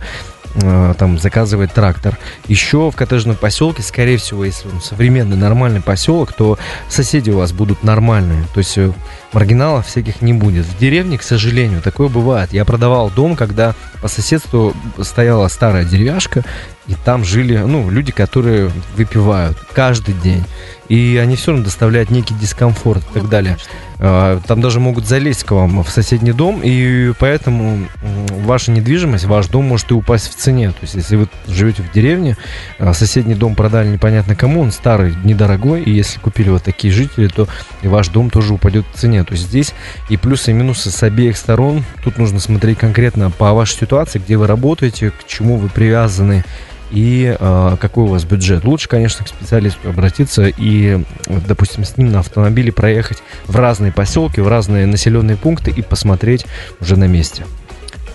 там 0.98 1.20
заказывать 1.20 1.74
трактор. 1.74 2.18
Еще 2.48 2.90
в 2.90 2.96
коттеджном 2.96 3.36
поселке, 3.36 3.84
скорее 3.84 4.18
всего, 4.18 4.46
если 4.46 4.68
он 4.68 4.82
современный, 4.82 5.38
нормальный 5.38 5.82
поселок, 5.82 6.34
то 6.34 6.58
соседи 6.90 7.30
у 7.30 7.38
вас 7.38 7.52
будут 7.52 7.84
нормальные. 7.84 8.44
То 8.54 8.60
есть 8.60 8.78
э, 8.78 8.92
маргиналов 9.34 9.88
всяких 9.88 10.22
не 10.22 10.34
будет. 10.34 10.66
В 10.66 10.78
деревне, 10.78 11.18
к 11.18 11.24
сожалению, 11.24 11.82
такое 11.82 12.08
бывает. 12.08 12.54
Я 12.54 12.66
продавал 12.66 13.10
дом, 13.10 13.36
когда 13.36 13.76
по 14.02 14.08
соседству 14.08 14.74
стояла 15.02 15.48
старая 15.48 15.86
деревяшка, 15.86 16.44
и 16.88 16.96
там 17.04 17.26
жили, 17.26 17.58
ну, 17.58 17.90
люди, 17.90 18.12
которые 18.12 18.72
выпивают 18.96 19.58
каждый 19.74 20.14
день. 20.16 20.44
И 20.88 21.20
они 21.22 21.36
все 21.36 21.52
равно 21.52 21.66
доставляют 21.66 22.10
некий 22.10 22.34
дискомфорт 22.34 23.04
и 23.12 23.14
так 23.14 23.24
ну, 23.24 23.30
далее. 23.30 23.58
А, 24.00 24.40
там 24.48 24.62
даже 24.62 24.80
могут 24.80 25.06
залезть 25.06 25.44
к 25.44 25.52
вам 25.52 25.84
в 25.84 25.90
соседний 25.90 26.32
дом, 26.32 26.62
и 26.64 27.12
поэтому 27.20 27.88
ваша 28.30 28.72
недвижимость, 28.72 29.26
ваш 29.26 29.48
дом 29.48 29.66
может 29.66 29.92
и 29.92 29.96
упасть 29.96 30.30
в 30.30 30.36
цене. 30.36 30.70
То 30.70 30.78
есть, 30.84 30.96
если 30.96 31.18
вы 31.18 31.28
живете 31.48 31.84
в 31.84 31.92
деревне, 31.92 32.38
а 32.80 32.94
соседний 32.94 33.36
дом 33.36 33.56
продали 33.56 33.90
непонятно 33.90 34.36
кому, 34.36 34.62
он 34.62 34.72
старый, 34.72 35.14
недорогой, 35.26 35.84
и 35.84 35.92
если 35.92 36.20
купили 36.20 36.50
вот 36.50 36.64
такие 36.64 36.94
жители, 36.94 37.28
то 37.28 37.50
и 37.82 37.90
ваш 37.90 38.08
дом 38.08 38.30
тоже 38.30 38.54
упадет 38.54 38.86
в 38.94 38.98
цене. 38.98 39.26
То 39.28 39.34
есть 39.34 39.46
здесь 39.46 39.74
и 40.10 40.18
плюсы, 40.18 40.52
и 40.52 40.54
минусы 40.54 40.90
с 40.90 41.04
обеих 41.04 41.38
сторон. 41.38 41.84
Тут 42.04 42.18
нужно 42.18 42.40
смотреть 42.40 42.80
конкретно 42.80 43.30
по 43.30 43.54
вашей 43.54 43.78
ситуации, 43.78 44.20
где 44.20 44.38
вы 44.38 44.48
работаете, 44.48 45.12
к 45.12 45.28
чему 45.28 45.58
вы 45.58 45.68
привязаны, 45.68 46.46
и 46.92 47.36
э, 47.38 47.76
какой 47.80 48.06
у 48.06 48.08
вас 48.08 48.24
бюджет. 48.24 48.64
Лучше, 48.64 48.88
конечно, 48.88 49.26
к 49.26 49.28
специалисту 49.28 49.90
обратиться 49.90 50.46
и, 50.46 51.04
допустим, 51.28 51.84
с 51.84 51.98
ним 51.98 52.12
на 52.12 52.20
автомобиле 52.20 52.72
проехать 52.72 53.22
в 53.46 53.56
разные 53.58 53.92
поселки, 53.92 54.40
в 54.40 54.48
разные 54.48 54.86
населенные 54.86 55.38
пункты 55.38 55.72
и 55.72 55.82
посмотреть 55.82 56.46
уже 56.80 56.96
на 56.96 57.06
месте. 57.06 57.46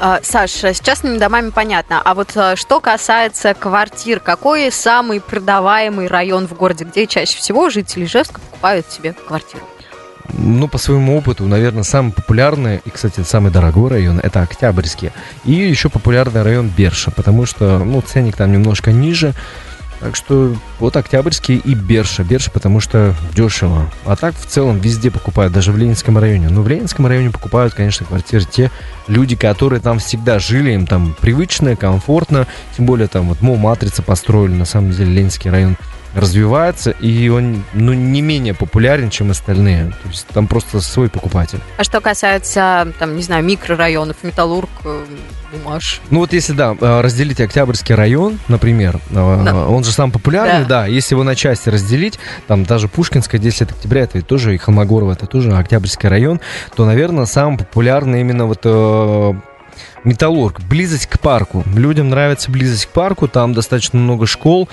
А, 0.01 0.21
Саш, 0.23 0.65
с 0.65 0.81
частными 0.81 1.19
домами 1.19 1.51
понятно. 1.51 2.01
А 2.03 2.15
вот 2.15 2.33
а, 2.35 2.57
что 2.57 2.81
касается 2.81 3.55
квартир, 3.55 4.21
какой 4.21 4.73
самый 4.73 5.21
продаваемый 5.21 6.09
район 6.09 6.49
в 6.49 6.55
городе, 6.55 6.85
где 6.85 7.07
чаще 7.07 7.37
всего 7.37 7.71
жители 7.71 8.05
Ижевска 8.05 8.41
покупают 8.41 8.91
себе 8.91 9.13
квартиру? 9.13 9.63
Ну, 10.33 10.67
по 10.67 10.79
своему 10.79 11.17
опыту, 11.19 11.47
наверное, 11.47 11.83
самый 11.83 12.13
популярный 12.13 12.81
и, 12.85 12.91
кстати, 12.91 13.21
самый 13.21 13.53
дорогой 13.53 13.91
район– 13.91 14.19
это 14.23 14.43
Октябрьский. 14.43 15.11
И 15.45 15.53
еще 15.53 15.89
популярный 15.89 16.43
район 16.43 16.71
Берша, 16.75 17.11
потому 17.11 17.45
что, 17.45 17.79
ну, 17.79 18.01
ценник 18.01 18.37
там 18.37 18.51
немножко 18.51 18.93
ниже. 18.93 19.35
Так 20.01 20.17
что 20.17 20.53
вот 20.81 20.97
Октябрьский 20.97 21.59
и 21.59 21.75
Берша. 21.75 22.25
Берша, 22.25 22.51
потому 22.51 22.81
что 22.81 23.15
дешево. 23.37 23.89
А 24.05 24.17
так 24.17 24.35
в 24.35 24.47
целом 24.47 24.81
везде 24.81 25.13
покупают, 25.13 25.53
даже 25.53 25.71
в 25.71 25.77
Ленинском 25.77 26.19
районе. 26.19 26.49
Но 26.49 26.63
в 26.63 26.69
Ленинском 26.69 27.07
районе 27.07 27.31
покупают, 27.31 27.75
конечно, 27.75 28.05
квартиры 28.05 28.45
те 28.45 28.73
люди, 29.07 29.37
которые 29.37 29.81
там 29.81 30.01
всегда 30.01 30.41
жили, 30.41 30.73
им 30.73 30.89
там 30.89 31.15
привычно, 31.21 31.77
комфортно. 31.77 32.49
Тем 32.77 32.87
более 32.87 33.07
там 33.07 33.29
вот 33.29 33.43
МО 33.43 33.55
Матрица 33.55 34.03
построили, 34.03 34.55
на 34.55 34.65
самом 34.65 34.91
деле, 34.91 35.13
Ленинский 35.13 35.53
район 35.53 35.77
развивается, 36.15 36.91
и 36.91 37.29
он 37.29 37.65
ну, 37.73 37.93
не 37.93 38.23
менее 38.23 38.55
популярен, 38.55 39.11
чем 39.11 39.31
остальные. 39.31 39.87
То 40.03 40.09
есть 40.09 40.27
там 40.29 40.47
просто 40.47 40.81
свой 40.81 41.09
покупатель. 41.09 41.61
А 41.77 41.85
что 41.85 42.01
касается, 42.01 42.93
там, 42.99 43.17
не 43.17 43.23
знаю, 43.23 43.45
микрорайонов, 43.45 44.17
Металлург, 44.23 44.71
э, 44.85 45.05
Бумаж. 45.53 46.01
Ну 46.11 46.21
вот 46.21 46.33
если, 46.33 46.53
да, 46.55 46.75
э, 46.81 47.01
разделить 47.01 47.41
Октябрьский 47.41 47.95
район, 47.95 48.39
например, 48.49 48.97
э, 49.11 49.43
Да. 49.45 49.67
он 49.69 49.85
же 49.85 49.93
самый 49.93 50.13
популярный, 50.13 50.63
Да. 50.67 50.83
да. 50.83 50.87
если 50.87 51.15
его 51.15 51.25
на 51.25 51.35
части 51.35 51.69
разделить, 51.69 52.19
там 52.47 52.65
даже 52.65 52.89
Пушкинская, 52.89 53.41
10 53.41 53.61
лет 53.61 53.73
октября, 53.73 54.03
это 54.03 54.23
тоже 54.23 54.55
и 54.55 54.59
Холмогорова, 54.59 55.13
это 55.13 55.27
тоже 55.27 55.53
Октябрьский 55.53 56.09
район, 56.09 56.41
то, 56.75 56.87
наверное, 56.87 57.27
самый 57.27 57.59
популярный 57.59 58.21
именно 58.21 58.47
вот 58.47 58.65
Металлург, 60.05 60.61
близость 60.69 61.07
к 61.07 61.21
парку. 61.21 61.65
Людям 61.75 62.09
нравится 62.09 62.51
близость 62.51 62.87
к 62.87 62.89
парку, 62.89 63.29
там 63.29 63.53
достаточно 63.53 63.99
много 63.99 64.27
школ. 64.27 64.69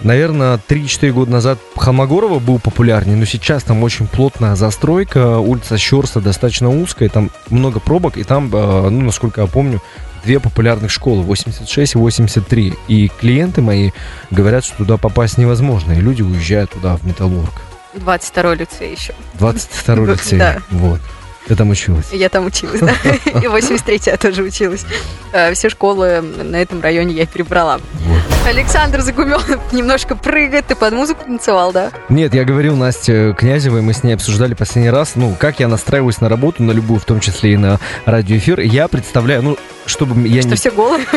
Наверное, 0.00 0.60
3-4 0.68 1.12
года 1.12 1.30
назад 1.30 1.58
Холмогорова 1.76 2.38
был 2.38 2.58
популярнее, 2.58 3.16
но 3.16 3.24
сейчас 3.24 3.62
там 3.62 3.82
очень 3.82 4.06
плотная 4.06 4.54
застройка, 4.54 5.38
улица 5.38 5.78
Щерса 5.78 6.20
достаточно 6.20 6.68
узкая, 6.68 7.08
там 7.08 7.30
много 7.48 7.80
пробок, 7.80 8.18
и 8.18 8.24
там, 8.24 8.50
э, 8.54 8.90
ну, 8.90 9.00
насколько 9.00 9.40
я 9.40 9.46
помню, 9.46 9.80
две 10.22 10.38
популярных 10.38 10.90
школы, 10.90 11.22
86 11.22 11.94
и 11.94 11.98
83. 11.98 12.74
И 12.88 13.08
клиенты 13.08 13.62
мои 13.62 13.92
говорят, 14.30 14.64
что 14.64 14.76
туда 14.78 14.98
попасть 14.98 15.38
невозможно, 15.38 15.92
и 15.92 16.00
люди 16.00 16.20
уезжают 16.20 16.72
туда, 16.72 16.96
в 16.96 17.06
Металлург. 17.06 17.52
22-й 17.94 18.56
лицей 18.56 18.92
еще. 18.92 19.14
22 19.38 20.06
лицей. 20.12 20.42
Вот. 20.70 21.00
Ты 21.46 21.54
там 21.54 21.70
училась. 21.70 22.06
Я 22.12 22.28
там 22.28 22.46
училась, 22.46 22.80
да. 22.80 22.92
И 23.26 23.46
83-я 23.46 24.16
тоже 24.16 24.42
училась. 24.42 24.84
Э, 25.32 25.54
Все 25.54 25.68
школы 25.68 26.20
на 26.20 26.56
этом 26.56 26.80
районе 26.80 27.14
я 27.14 27.26
перебрала. 27.26 27.80
Вот. 27.94 28.35
Александр 28.46 29.00
Загуменов 29.00 29.72
немножко 29.72 30.14
прыгает. 30.14 30.66
Ты 30.66 30.76
под 30.76 30.92
музыку 30.94 31.24
танцевал, 31.24 31.72
да? 31.72 31.90
Нет, 32.08 32.32
я 32.32 32.44
говорил 32.44 32.76
Насте 32.76 33.34
Князевой, 33.36 33.82
мы 33.82 33.92
с 33.92 34.04
ней 34.04 34.12
обсуждали 34.12 34.54
последний 34.54 34.90
раз, 34.90 35.16
ну, 35.16 35.34
как 35.36 35.58
я 35.58 35.66
настраиваюсь 35.66 36.20
на 36.20 36.28
работу, 36.28 36.62
на 36.62 36.70
любую, 36.70 37.00
в 37.00 37.04
том 37.04 37.18
числе 37.18 37.54
и 37.54 37.56
на 37.56 37.80
радиоэфир. 38.04 38.60
Я 38.60 38.86
представляю, 38.86 39.42
ну, 39.42 39.58
чтобы 39.86 40.28
я 40.28 40.42
Что 40.42 40.50
не... 40.50 40.56
все 40.56 40.70
голые? 40.70 41.04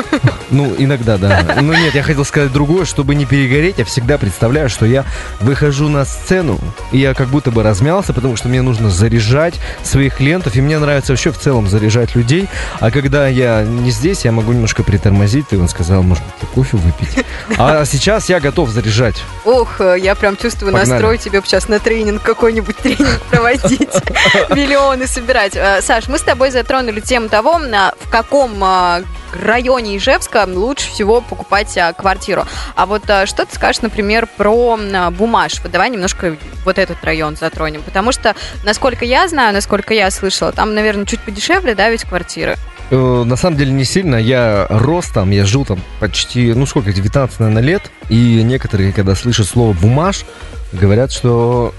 Ну, 0.51 0.74
иногда, 0.79 1.17
да. 1.17 1.57
Ну, 1.62 1.74
нет, 1.74 1.93
я 1.93 2.01
хотел 2.01 2.25
сказать 2.25 2.51
другое, 2.51 2.86
чтобы 2.86 3.13
не 3.13 3.25
перегореть, 3.25 3.77
я 3.77 3.86
всегда 3.86 4.17
представляю, 4.17 4.67
что 4.67 4.88
я 4.88 5.05
выхожу 5.39 5.89
на 5.89 6.05
сцену, 6.05 6.57
и 6.91 6.98
я 6.98 7.13
как 7.13 7.27
будто 7.27 7.51
бы 7.51 7.62
размялся, 7.62 8.13
потому 8.13 8.36
что 8.36 8.48
мне 8.48 8.63
нужно 8.63 8.89
заряжать 8.89 9.53
своих 9.83 10.15
клиентов, 10.15 10.55
и 10.55 10.62
мне 10.62 10.79
нравится 10.79 11.12
вообще 11.12 11.31
в 11.31 11.38
целом 11.38 11.67
заряжать 11.67 12.15
людей. 12.15 12.48
А 12.79 12.89
когда 12.89 13.27
я 13.27 13.63
не 13.63 13.91
здесь, 13.91 14.25
я 14.25 14.31
могу 14.31 14.53
немножко 14.53 14.81
притормозить, 14.81 15.45
и 15.51 15.55
он 15.55 15.67
сказал, 15.67 16.01
может 16.01 16.24
кофе 16.55 16.77
выпить. 16.77 17.18
А 17.57 17.85
сейчас 17.85 18.29
я 18.29 18.39
готов 18.39 18.69
заряжать. 18.69 19.15
Ох, 19.45 19.81
э, 19.81 19.97
я 19.99 20.15
прям 20.15 20.38
чувствую 20.38 20.71
Погнали. 20.71 20.89
настрой 20.91 21.17
тебе 21.17 21.41
сейчас 21.45 21.67
на 21.67 21.79
тренинг, 21.79 22.21
какой-нибудь 22.21 22.77
тренинг 22.83 23.21
проводить, 23.29 23.89
миллионы 24.49 25.07
собирать. 25.07 25.55
Э, 25.55 25.81
Саш, 25.81 26.07
мы 26.07 26.17
с 26.17 26.21
тобой 26.21 26.51
затронули 26.51 26.99
тему 26.99 27.29
того, 27.29 27.57
на- 27.57 27.93
в 27.99 28.09
каком 28.09 28.63
э, 28.63 29.03
районе 29.43 29.97
Ижевска 29.97 30.45
лучше 30.47 30.89
всего 30.91 31.21
покупать 31.21 31.75
э, 31.77 31.93
квартиру. 31.97 32.45
А 32.75 32.85
вот 32.85 33.03
э, 33.07 33.25
что 33.25 33.45
ты 33.45 33.55
скажешь, 33.55 33.81
например, 33.81 34.27
про 34.38 34.77
Бумаж? 35.11 35.59
Вот 35.61 35.71
давай 35.71 35.89
немножко 35.89 36.35
вот 36.65 36.77
этот 36.77 37.03
район 37.03 37.35
затронем, 37.35 37.81
потому 37.83 38.11
что, 38.11 38.35
насколько 38.63 39.05
я 39.05 39.27
знаю, 39.27 39.53
насколько 39.53 39.93
я 39.93 40.09
слышала, 40.11 40.51
там, 40.51 40.73
наверное, 40.75 41.05
чуть 41.05 41.19
подешевле, 41.21 41.75
да, 41.75 41.89
ведь 41.89 42.03
квартиры? 42.03 42.57
Э, 42.91 43.24
На 43.25 43.36
самом 43.36 43.58
деле 43.58 43.72
не 43.72 43.86
сильно. 43.86 44.15
Я 44.15 44.67
рос 44.69 45.08
там, 45.08 45.31
я 45.31 45.46
жил 45.46 45.65
там 45.65 45.79
почти, 46.00 46.53
ну 46.53 46.65
сколько, 46.65 46.91
19, 46.91 47.39
наверное, 47.39 47.63
лет. 47.63 47.91
И 48.10 48.41
некоторые, 48.43 48.93
когда 48.93 49.15
слышат 49.15 49.48
слово 49.48 49.74
«бумаж», 49.74 50.25
говорят, 50.72 51.12
что 51.12 51.74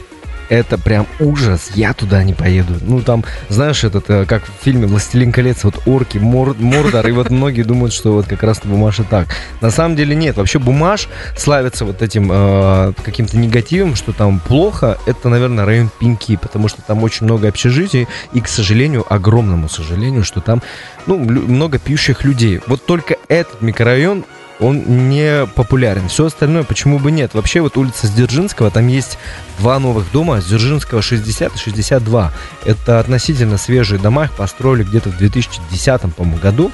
это 0.51 0.77
прям 0.77 1.07
ужас, 1.21 1.71
я 1.75 1.95
туда 1.95 2.23
не 2.25 2.35
поеду. 2.35 2.75
Ну, 2.83 3.01
там, 3.01 3.25
знаешь, 3.49 3.85
этот, 3.85 4.11
э, 4.11 4.27
как 4.27 4.43
в 4.45 4.63
фильме 4.63 4.87
«Властелин 4.87 5.33
колец», 5.33 5.65
вот 5.65 5.81
орки, 5.87 6.19
Мор- 6.19 6.57
Мордор, 6.59 7.07
и 7.07 7.13
вот 7.13 7.31
многие 7.31 7.63
думают, 7.63 7.95
что 7.95 8.13
вот 8.13 8.27
как 8.27 8.43
раз 8.43 8.61
бумаж 8.65 8.99
и 8.99 9.05
так. 9.05 9.29
На 9.61 9.71
самом 9.71 9.97
деле 9.97 10.15
нет. 10.15 10.37
Вообще 10.37 10.59
бумаж 10.59 11.09
славится 11.37 11.85
вот 11.85 12.03
этим 12.03 12.29
э, 12.31 12.93
каким-то 13.03 13.39
негативом, 13.39 13.95
что 13.95 14.13
там 14.13 14.41
плохо. 14.41 14.99
Это, 15.07 15.29
наверное, 15.29 15.65
район 15.65 15.89
Пеньки, 16.01 16.37
потому 16.37 16.69
что 16.69 16.83
там 16.83 17.03
очень 17.05 17.27
много 17.27 17.49
общежитий, 17.49 18.09
и, 18.33 18.41
к 18.41 18.49
сожалению, 18.49 19.07
огромному 19.09 19.69
сожалению, 19.69 20.25
что 20.25 20.41
там 20.41 20.63
ну, 21.07 21.17
много 21.17 21.79
пьющих 21.79 22.25
людей. 22.25 22.61
Вот 22.67 22.85
только 22.85 23.17
этот 23.29 23.63
микрорайон 23.63 24.25
он 24.61 25.09
не 25.09 25.47
популярен. 25.47 26.09
Все 26.09 26.27
остальное, 26.27 26.63
почему 26.63 26.99
бы 26.99 27.11
нет? 27.11 27.35
Вообще 27.35 27.61
вот 27.61 27.77
улица 27.77 28.07
Сдержинского, 28.07 28.71
там 28.71 28.87
есть 28.89 29.19
два 29.59 29.79
новых 29.79 30.11
дома, 30.13 30.41
Сдержинского 30.41 31.03
60 31.03 31.55
и 31.55 31.59
62. 31.59 32.33
Это 32.65 33.01
относительно 33.01 33.57
свежие 33.57 34.01
дома, 34.01 34.25
их 34.25 34.33
построили 34.33 34.85
где-то 34.85 35.11
в 35.11 35.17
2010, 35.17 36.01
по-моему, 36.15 36.39
году, 36.39 36.71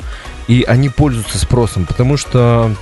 и 0.48 0.64
они 0.66 0.88
пользуются 0.88 1.38
спросом, 1.38 1.86
потому 1.86 2.16
что 2.16 2.74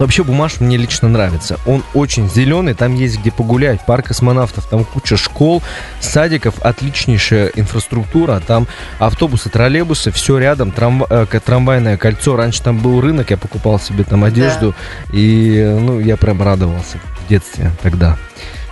Вообще 0.00 0.24
бумаж 0.24 0.60
мне 0.60 0.78
лично 0.78 1.10
нравится. 1.10 1.60
Он 1.66 1.84
очень 1.92 2.26
зеленый, 2.30 2.72
там 2.72 2.94
есть 2.94 3.18
где 3.20 3.30
погулять, 3.30 3.84
парк 3.84 4.06
космонавтов, 4.06 4.64
там 4.64 4.84
куча 4.84 5.18
школ, 5.18 5.62
садиков, 6.00 6.54
отличнейшая 6.62 7.48
инфраструктура, 7.48 8.40
там 8.40 8.66
автобусы, 8.98 9.50
троллейбусы, 9.50 10.10
все 10.10 10.38
рядом, 10.38 10.70
трамва- 10.70 11.06
э, 11.10 11.40
трамвайное 11.40 11.98
кольцо. 11.98 12.34
Раньше 12.34 12.62
там 12.62 12.78
был 12.78 13.02
рынок, 13.02 13.30
я 13.30 13.36
покупал 13.36 13.78
себе 13.78 14.04
там 14.04 14.24
одежду, 14.24 14.74
и 15.12 15.58
э, 15.58 15.78
ну 15.78 16.00
я 16.00 16.16
прям 16.16 16.42
радовался 16.42 16.96
в 17.22 17.28
детстве 17.28 17.70
тогда. 17.82 18.16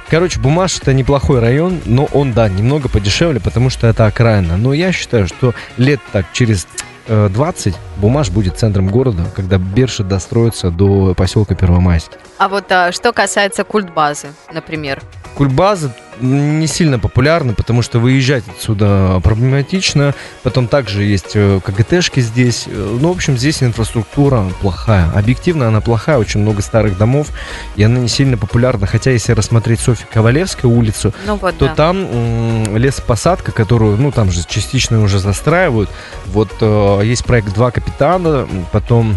Короче, 0.08 0.40
Бумаш 0.40 0.78
это 0.80 0.94
неплохой 0.94 1.40
район, 1.40 1.82
но 1.84 2.06
он, 2.06 2.32
да, 2.32 2.48
немного 2.48 2.88
подешевле, 2.88 3.38
потому 3.38 3.68
что 3.68 3.86
это 3.86 4.06
окраина. 4.06 4.56
Но 4.56 4.72
я 4.72 4.92
считаю, 4.92 5.26
что 5.26 5.54
лет 5.76 6.00
так 6.10 6.24
через 6.32 6.66
20 7.08 7.74
Бумаш 7.96 8.30
будет 8.30 8.58
центром 8.58 8.88
города, 8.88 9.24
когда 9.34 9.58
Берши 9.58 10.04
достроится 10.04 10.70
до 10.70 11.14
поселка 11.14 11.54
Первомайский. 11.54 12.18
А 12.38 12.48
вот 12.48 12.70
а, 12.70 12.92
что 12.92 13.12
касается 13.12 13.64
культбазы, 13.64 14.28
например. 14.52 15.02
Кульбаза 15.34 15.94
не 16.20 16.66
сильно 16.66 16.98
популярна, 16.98 17.54
потому 17.54 17.82
что 17.82 17.98
выезжать 17.98 18.44
отсюда 18.48 19.20
проблематично. 19.22 20.14
Потом 20.42 20.66
также 20.68 21.04
есть 21.04 21.32
э, 21.34 21.60
КГТшки 21.64 22.20
здесь. 22.20 22.64
Э, 22.66 22.98
Ну, 23.00 23.08
в 23.08 23.12
общем, 23.16 23.36
здесь 23.38 23.62
инфраструктура 23.62 24.44
плохая. 24.60 25.10
Объективно 25.14 25.68
она 25.68 25.80
плохая, 25.80 26.18
очень 26.18 26.40
много 26.40 26.62
старых 26.62 26.98
домов, 26.98 27.28
и 27.76 27.82
она 27.82 28.00
не 28.00 28.08
сильно 28.08 28.36
популярна. 28.36 28.86
Хотя, 28.86 29.10
если 29.12 29.32
рассмотреть 29.32 29.80
Софью 29.80 30.06
Ковалевскую 30.12 30.72
улицу, 30.72 31.12
Ну 31.26 31.36
вот, 31.36 31.56
то 31.58 31.66
да. 31.66 31.74
там 31.74 31.96
м, 31.98 32.76
лесопосадка, 32.76 33.52
которую, 33.52 33.96
ну, 33.96 34.10
там 34.12 34.30
же 34.30 34.42
частично 34.46 35.02
уже 35.02 35.18
застраивают. 35.18 35.90
Вот 36.26 36.50
э, 36.60 37.00
есть 37.04 37.24
проект 37.24 37.52
«Два 37.54 37.70
капитана», 37.70 38.46
потом 38.72 39.16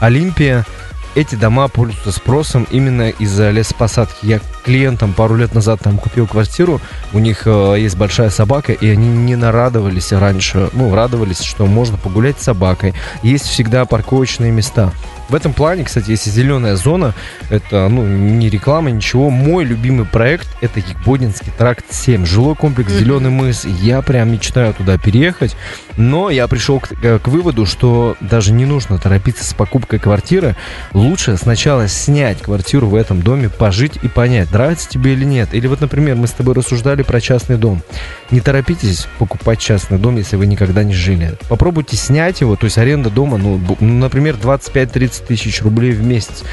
«Олимпия». 0.00 0.64
Эти 1.14 1.36
дома 1.36 1.68
пользуются 1.68 2.10
спросом 2.10 2.66
именно 2.70 3.10
из-за 3.10 3.50
лесопосадки. 3.50 4.26
Я 4.26 4.40
клиентам 4.64 5.12
пару 5.12 5.36
лет 5.36 5.54
назад 5.54 5.80
там 5.80 5.98
купил 5.98 6.26
квартиру, 6.26 6.80
у 7.12 7.18
них 7.18 7.42
э, 7.46 7.76
есть 7.78 7.96
большая 7.96 8.30
собака, 8.30 8.72
и 8.72 8.88
они 8.88 9.08
не 9.08 9.36
нарадовались 9.36 10.12
раньше, 10.12 10.70
ну, 10.72 10.92
радовались, 10.94 11.40
что 11.40 11.66
можно 11.66 11.96
погулять 11.98 12.40
с 12.40 12.44
собакой. 12.44 12.94
Есть 13.22 13.46
всегда 13.46 13.84
парковочные 13.84 14.50
места. 14.50 14.92
В 15.28 15.34
этом 15.34 15.52
плане, 15.52 15.84
кстати, 15.84 16.10
если 16.10 16.30
зеленая 16.30 16.76
зона, 16.76 17.14
это, 17.50 17.88
ну, 17.88 18.04
не 18.06 18.50
реклама, 18.50 18.90
ничего. 18.90 19.30
Мой 19.30 19.64
любимый 19.64 20.06
проект– 20.06 20.48
это 20.60 20.80
Егбодинский 20.80 21.52
тракт 21.56 21.86
7. 21.90 22.26
Жилой 22.26 22.54
комплекс. 22.54 22.92
«Зеленый 22.92 23.30
мыс». 23.30 23.64
Я 23.64 24.02
прям 24.02 24.32
мечтаю 24.32 24.74
туда 24.74 24.98
переехать. 24.98 25.56
Но 25.96 26.30
я 26.30 26.48
пришел 26.48 26.80
к, 26.80 26.92
э, 27.02 27.18
к 27.18 27.28
выводу, 27.28 27.66
что 27.66 28.16
даже 28.20 28.52
не 28.52 28.66
нужно 28.66 28.98
торопиться 28.98 29.44
с 29.44 29.54
покупкой 29.54 29.98
квартиры. 29.98 30.56
Лучше 30.92 31.36
сначала 31.36 31.88
снять 31.88 32.42
квартиру 32.42 32.88
в 32.88 32.94
этом 32.94 33.22
доме, 33.22 33.48
пожить 33.48 33.98
и 34.02 34.08
понять, 34.08 34.52
нравится 34.52 34.88
тебе 34.88 35.12
или 35.12 35.24
нет. 35.24 35.54
Или 35.54 35.66
вот, 35.66 35.80
например, 35.80 36.16
мы 36.16 36.26
с 36.26 36.32
тобой 36.32 36.54
рассуждали 36.54 37.02
про 37.02 37.20
частный 37.20 37.56
дом. 37.56 37.82
Не 38.30 38.40
торопитесь 38.40 39.06
покупать 39.18 39.60
частный 39.60 39.98
дом, 39.98 40.16
если 40.16 40.36
вы 40.36 40.46
никогда 40.46 40.82
не 40.82 40.94
жили. 40.94 41.34
Попробуйте 41.48 41.96
снять 41.96 42.40
его, 42.40 42.56
то 42.56 42.64
есть 42.64 42.78
аренда 42.78 43.10
дома, 43.10 43.38
ну, 43.38 43.60
ну, 43.80 43.94
например, 43.94 44.36
25-30 44.36 45.13
тысяч 45.20 45.62
рублей 45.62 45.92
в 45.92 46.02
месяц. 46.02 46.44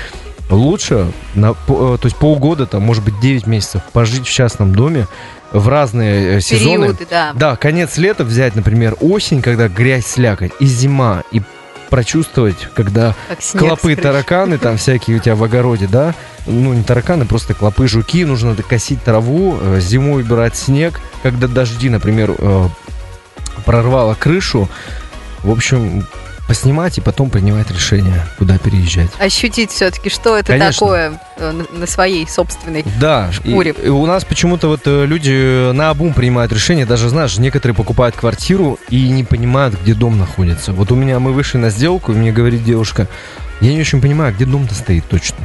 Лучше, 0.49 1.11
на, 1.33 1.51
э, 1.51 1.53
то 1.65 1.99
есть 2.03 2.17
полгода, 2.17 2.65
там, 2.65 2.83
может 2.83 3.03
быть, 3.03 3.19
9 3.21 3.47
месяцев 3.47 3.81
пожить 3.93 4.27
в 4.27 4.31
частном 4.31 4.75
доме 4.75 5.07
в 5.51 5.67
разные 5.69 6.37
э, 6.37 6.41
сезоны. 6.41 6.87
Периоды, 6.87 7.07
да. 7.09 7.31
Да, 7.33 7.55
конец 7.55 7.97
лета 7.97 8.23
взять, 8.25 8.55
например, 8.55 8.95
осень, 8.99 9.41
когда 9.41 9.69
грязь 9.69 10.05
слякоть, 10.05 10.51
и 10.59 10.65
зима, 10.65 11.23
и 11.31 11.41
прочувствовать, 11.89 12.67
когда 12.73 13.15
клопы, 13.57 13.95
тараканы 13.95 14.57
там 14.57 14.77
всякие 14.77 15.17
у 15.17 15.19
тебя 15.19 15.35
в 15.35 15.43
огороде, 15.43 15.87
да? 15.87 16.15
Ну, 16.45 16.73
не 16.73 16.83
тараканы, 16.83 17.25
просто 17.25 17.53
клопы, 17.53 17.87
жуки. 17.87 18.25
Нужно 18.25 18.55
косить 18.55 19.03
траву, 19.03 19.57
э, 19.59 19.79
зимой 19.79 20.23
убирать 20.23 20.57
снег. 20.57 20.99
Когда 21.23 21.47
дожди, 21.47 21.89
например, 21.89 22.35
прорвало 23.65 24.15
крышу. 24.15 24.67
В 25.43 25.51
общем, 25.51 26.05
поснимать 26.51 26.97
и 26.97 27.01
потом 27.01 27.29
принимать 27.29 27.71
решение, 27.71 28.25
куда 28.37 28.57
переезжать. 28.57 29.09
Ощутить 29.19 29.71
все-таки, 29.71 30.09
что 30.09 30.35
это 30.35 30.47
Конечно. 30.51 30.73
такое 30.73 31.21
э, 31.37 31.63
на- 31.71 31.87
своей 31.87 32.27
собственной. 32.27 32.83
Да, 32.99 33.29
и, 33.29 33.51
шкуре. 33.51 33.73
и 33.81 33.87
у 33.87 34.05
нас 34.05 34.25
почему-то 34.25 34.67
вот 34.67 34.81
э, 34.83 35.05
люди 35.05 35.71
на 35.71 35.91
обум 35.91 36.13
принимают 36.13 36.51
решения, 36.51 36.85
даже, 36.85 37.07
знаешь, 37.07 37.37
некоторые 37.37 37.73
покупают 37.73 38.17
квартиру 38.17 38.77
и 38.89 39.07
не 39.07 39.23
понимают, 39.23 39.79
где 39.81 39.93
дом 39.93 40.19
находится. 40.19 40.73
Вот 40.73 40.91
у 40.91 40.95
меня, 40.95 41.19
мы 41.19 41.31
вышли 41.31 41.57
на 41.57 41.69
сделку, 41.69 42.11
и 42.11 42.15
мне 42.15 42.33
говорит 42.33 42.65
девушка, 42.65 43.07
я 43.61 43.71
не 43.73 43.79
очень 43.79 44.01
понимаю, 44.01 44.33
где 44.35 44.43
дом-то 44.43 44.75
стоит 44.75 45.05
точно. 45.07 45.37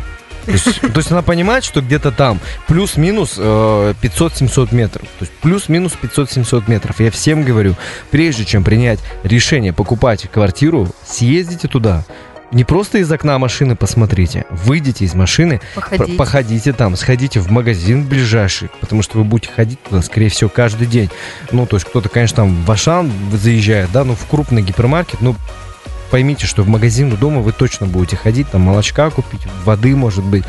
То 0.47 0.53
есть, 0.53 0.81
то 0.81 0.97
есть 0.97 1.11
она 1.13 1.23
понимает, 1.23 1.65
что 1.65 1.81
где-то 1.83 2.13
там 2.13 2.41
плюс-минус 2.69 3.35
э, 3.37 3.95
500-700 4.01 4.75
метров. 4.75 5.03
То 5.19 5.25
есть 5.25 5.33
плюс-минус 5.43 5.93
500-700 6.01 6.65
метров. 6.69 6.99
Я 7.01 7.11
всем 7.11 7.43
говорю, 7.43 7.75
прежде 8.11 8.45
чем 8.45 8.65
принять 8.65 9.01
решение 9.25 9.73
покупать 9.73 10.29
квартиру, 10.31 10.89
съездите 11.07 11.69
туда. 11.69 12.05
Не 12.53 12.63
просто 12.63 12.99
из 12.99 13.11
окна 13.11 13.39
машины 13.41 13.75
посмотрите, 13.75 14.45
выйдите 14.51 15.05
из 15.05 15.15
машины, 15.15 15.61
Походить. 15.75 16.07
П- 16.07 16.13
Походите 16.13 16.73
там, 16.73 16.95
сходите 16.97 17.41
в 17.41 17.51
магазин 17.51 18.05
ближайший, 18.07 18.71
потому 18.81 19.03
что 19.03 19.19
вы 19.19 19.25
будете 19.25 19.53
ходить 19.53 19.83
туда, 19.83 20.01
скорее 20.01 20.29
всего, 20.29 20.49
каждый 20.49 20.87
день. 20.87 21.11
Ну, 21.51 21.67
то 21.67 21.75
есть 21.75 21.87
кто-то, 21.89 22.09
конечно, 22.09 22.37
там 22.37 22.65
в 22.65 22.71
Ашан 22.71 23.11
заезжает, 23.33 23.91
да, 23.91 24.05
ну, 24.05 24.15
в 24.15 24.25
крупный 24.27 24.63
гипермаркет, 24.63 25.21
ну, 25.23 25.35
поймите, 26.17 26.47
что 26.47 26.63
в 26.63 26.69
магазин 26.69 27.15
дома 27.15 27.43
вы 27.43 27.53
точно 27.53 27.87
будете 27.87 28.17
ходить, 28.17 28.49
там 28.51 28.63
молочка 28.63 29.11
купить, 29.11 29.43
воды, 29.67 29.95
может 29.95 30.25
быть. 30.25 30.45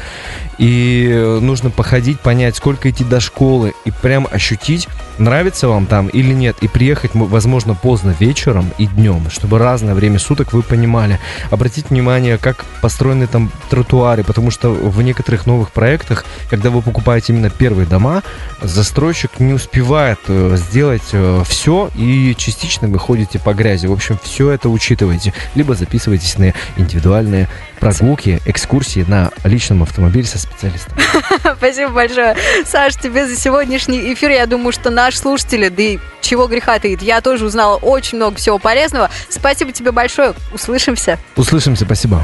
И 0.58 1.10
э, 1.12 1.40
нужно 1.42 1.70
походить, 1.72 2.22
понять, 2.22 2.56
сколько 2.56 2.90
идти 2.90 3.04
до 3.04 3.20
школы, 3.20 3.74
и 3.84 3.92
прям 3.92 4.30
ощутить, 4.32 4.88
нравится 5.18 5.68
вам 5.68 5.86
там 5.86 6.08
или 6.08 6.34
нет, 6.34 6.56
и 6.62 6.70
приехать, 6.70 7.12
возможно, 7.14 7.76
поздно 7.76 8.16
вечером 8.18 8.72
и 8.78 8.88
днем, 8.88 9.30
чтобы 9.30 9.60
разное 9.60 9.94
время 9.94 10.20
суток 10.20 10.54
вы 10.54 10.64
понимали. 10.64 11.20
Обратить 11.52 11.90
внимание, 11.90 12.38
как 12.38 12.64
построены 12.82 13.28
там 13.28 13.52
тротуары, 13.70 14.24
потому 14.24 14.52
что 14.52 14.70
в 14.70 15.02
некоторых 15.02 15.48
новых 15.48 15.74
проектах, 15.74 16.26
когда 16.50 16.70
вы 16.70 16.82
покупаете 16.82 17.34
именно 17.34 17.50
первые 17.50 17.86
дома, 17.86 18.24
застройщик 18.62 19.40
не 19.40 19.52
успевает 19.52 20.20
э, 20.30 20.56
сделать 20.58 21.14
все, 21.46 21.90
и 21.96 22.34
частично 22.38 22.88
вы 22.88 23.00
ходите 23.00 23.38
по 23.38 23.54
грязи. 23.54 23.88
В 23.88 23.92
общем, 23.92 24.18
все 24.24 24.50
это 24.52 24.70
учитывайте. 24.70 25.34
Либо 25.58 25.74
записывайтесь 25.74 26.38
на 26.38 26.54
индивидуальные 26.78 27.50
прогулки, 27.80 28.40
экскурсии 28.46 29.04
на 29.08 29.32
личном 29.44 29.82
автомобиле 29.82 30.28
со 30.28 30.38
специалистом. 30.38 30.94
Спасибо 31.58 31.92
большое. 31.92 32.38
Саш, 32.64 32.96
тебе 32.96 33.28
за 33.28 33.36
сегодняшний 33.36 34.14
эфир. 34.14 34.30
Я 34.30 34.46
думаю, 34.46 34.72
что 34.72 34.92
наши 34.92 35.18
слушатели, 35.18 35.70
да 35.70 35.82
и 35.82 36.00
чего 36.22 36.46
греха 36.46 36.78
таит, 36.78 37.02
я 37.02 37.22
тоже 37.22 37.46
узнала 37.46 37.78
очень 37.78 38.18
много 38.18 38.36
всего 38.36 38.60
полезного. 38.60 39.10
Спасибо 39.30 39.72
тебе 39.72 39.92
большое. 39.92 40.36
Услышимся. 40.54 41.18
Услышимся, 41.36 41.86
спасибо. 41.86 42.24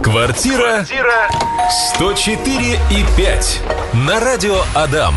Квартира 0.00 0.84
104 1.96 2.78
и 2.90 3.04
5 3.16 3.60
на 4.06 4.20
радио 4.20 4.60
Адам. 4.74 5.14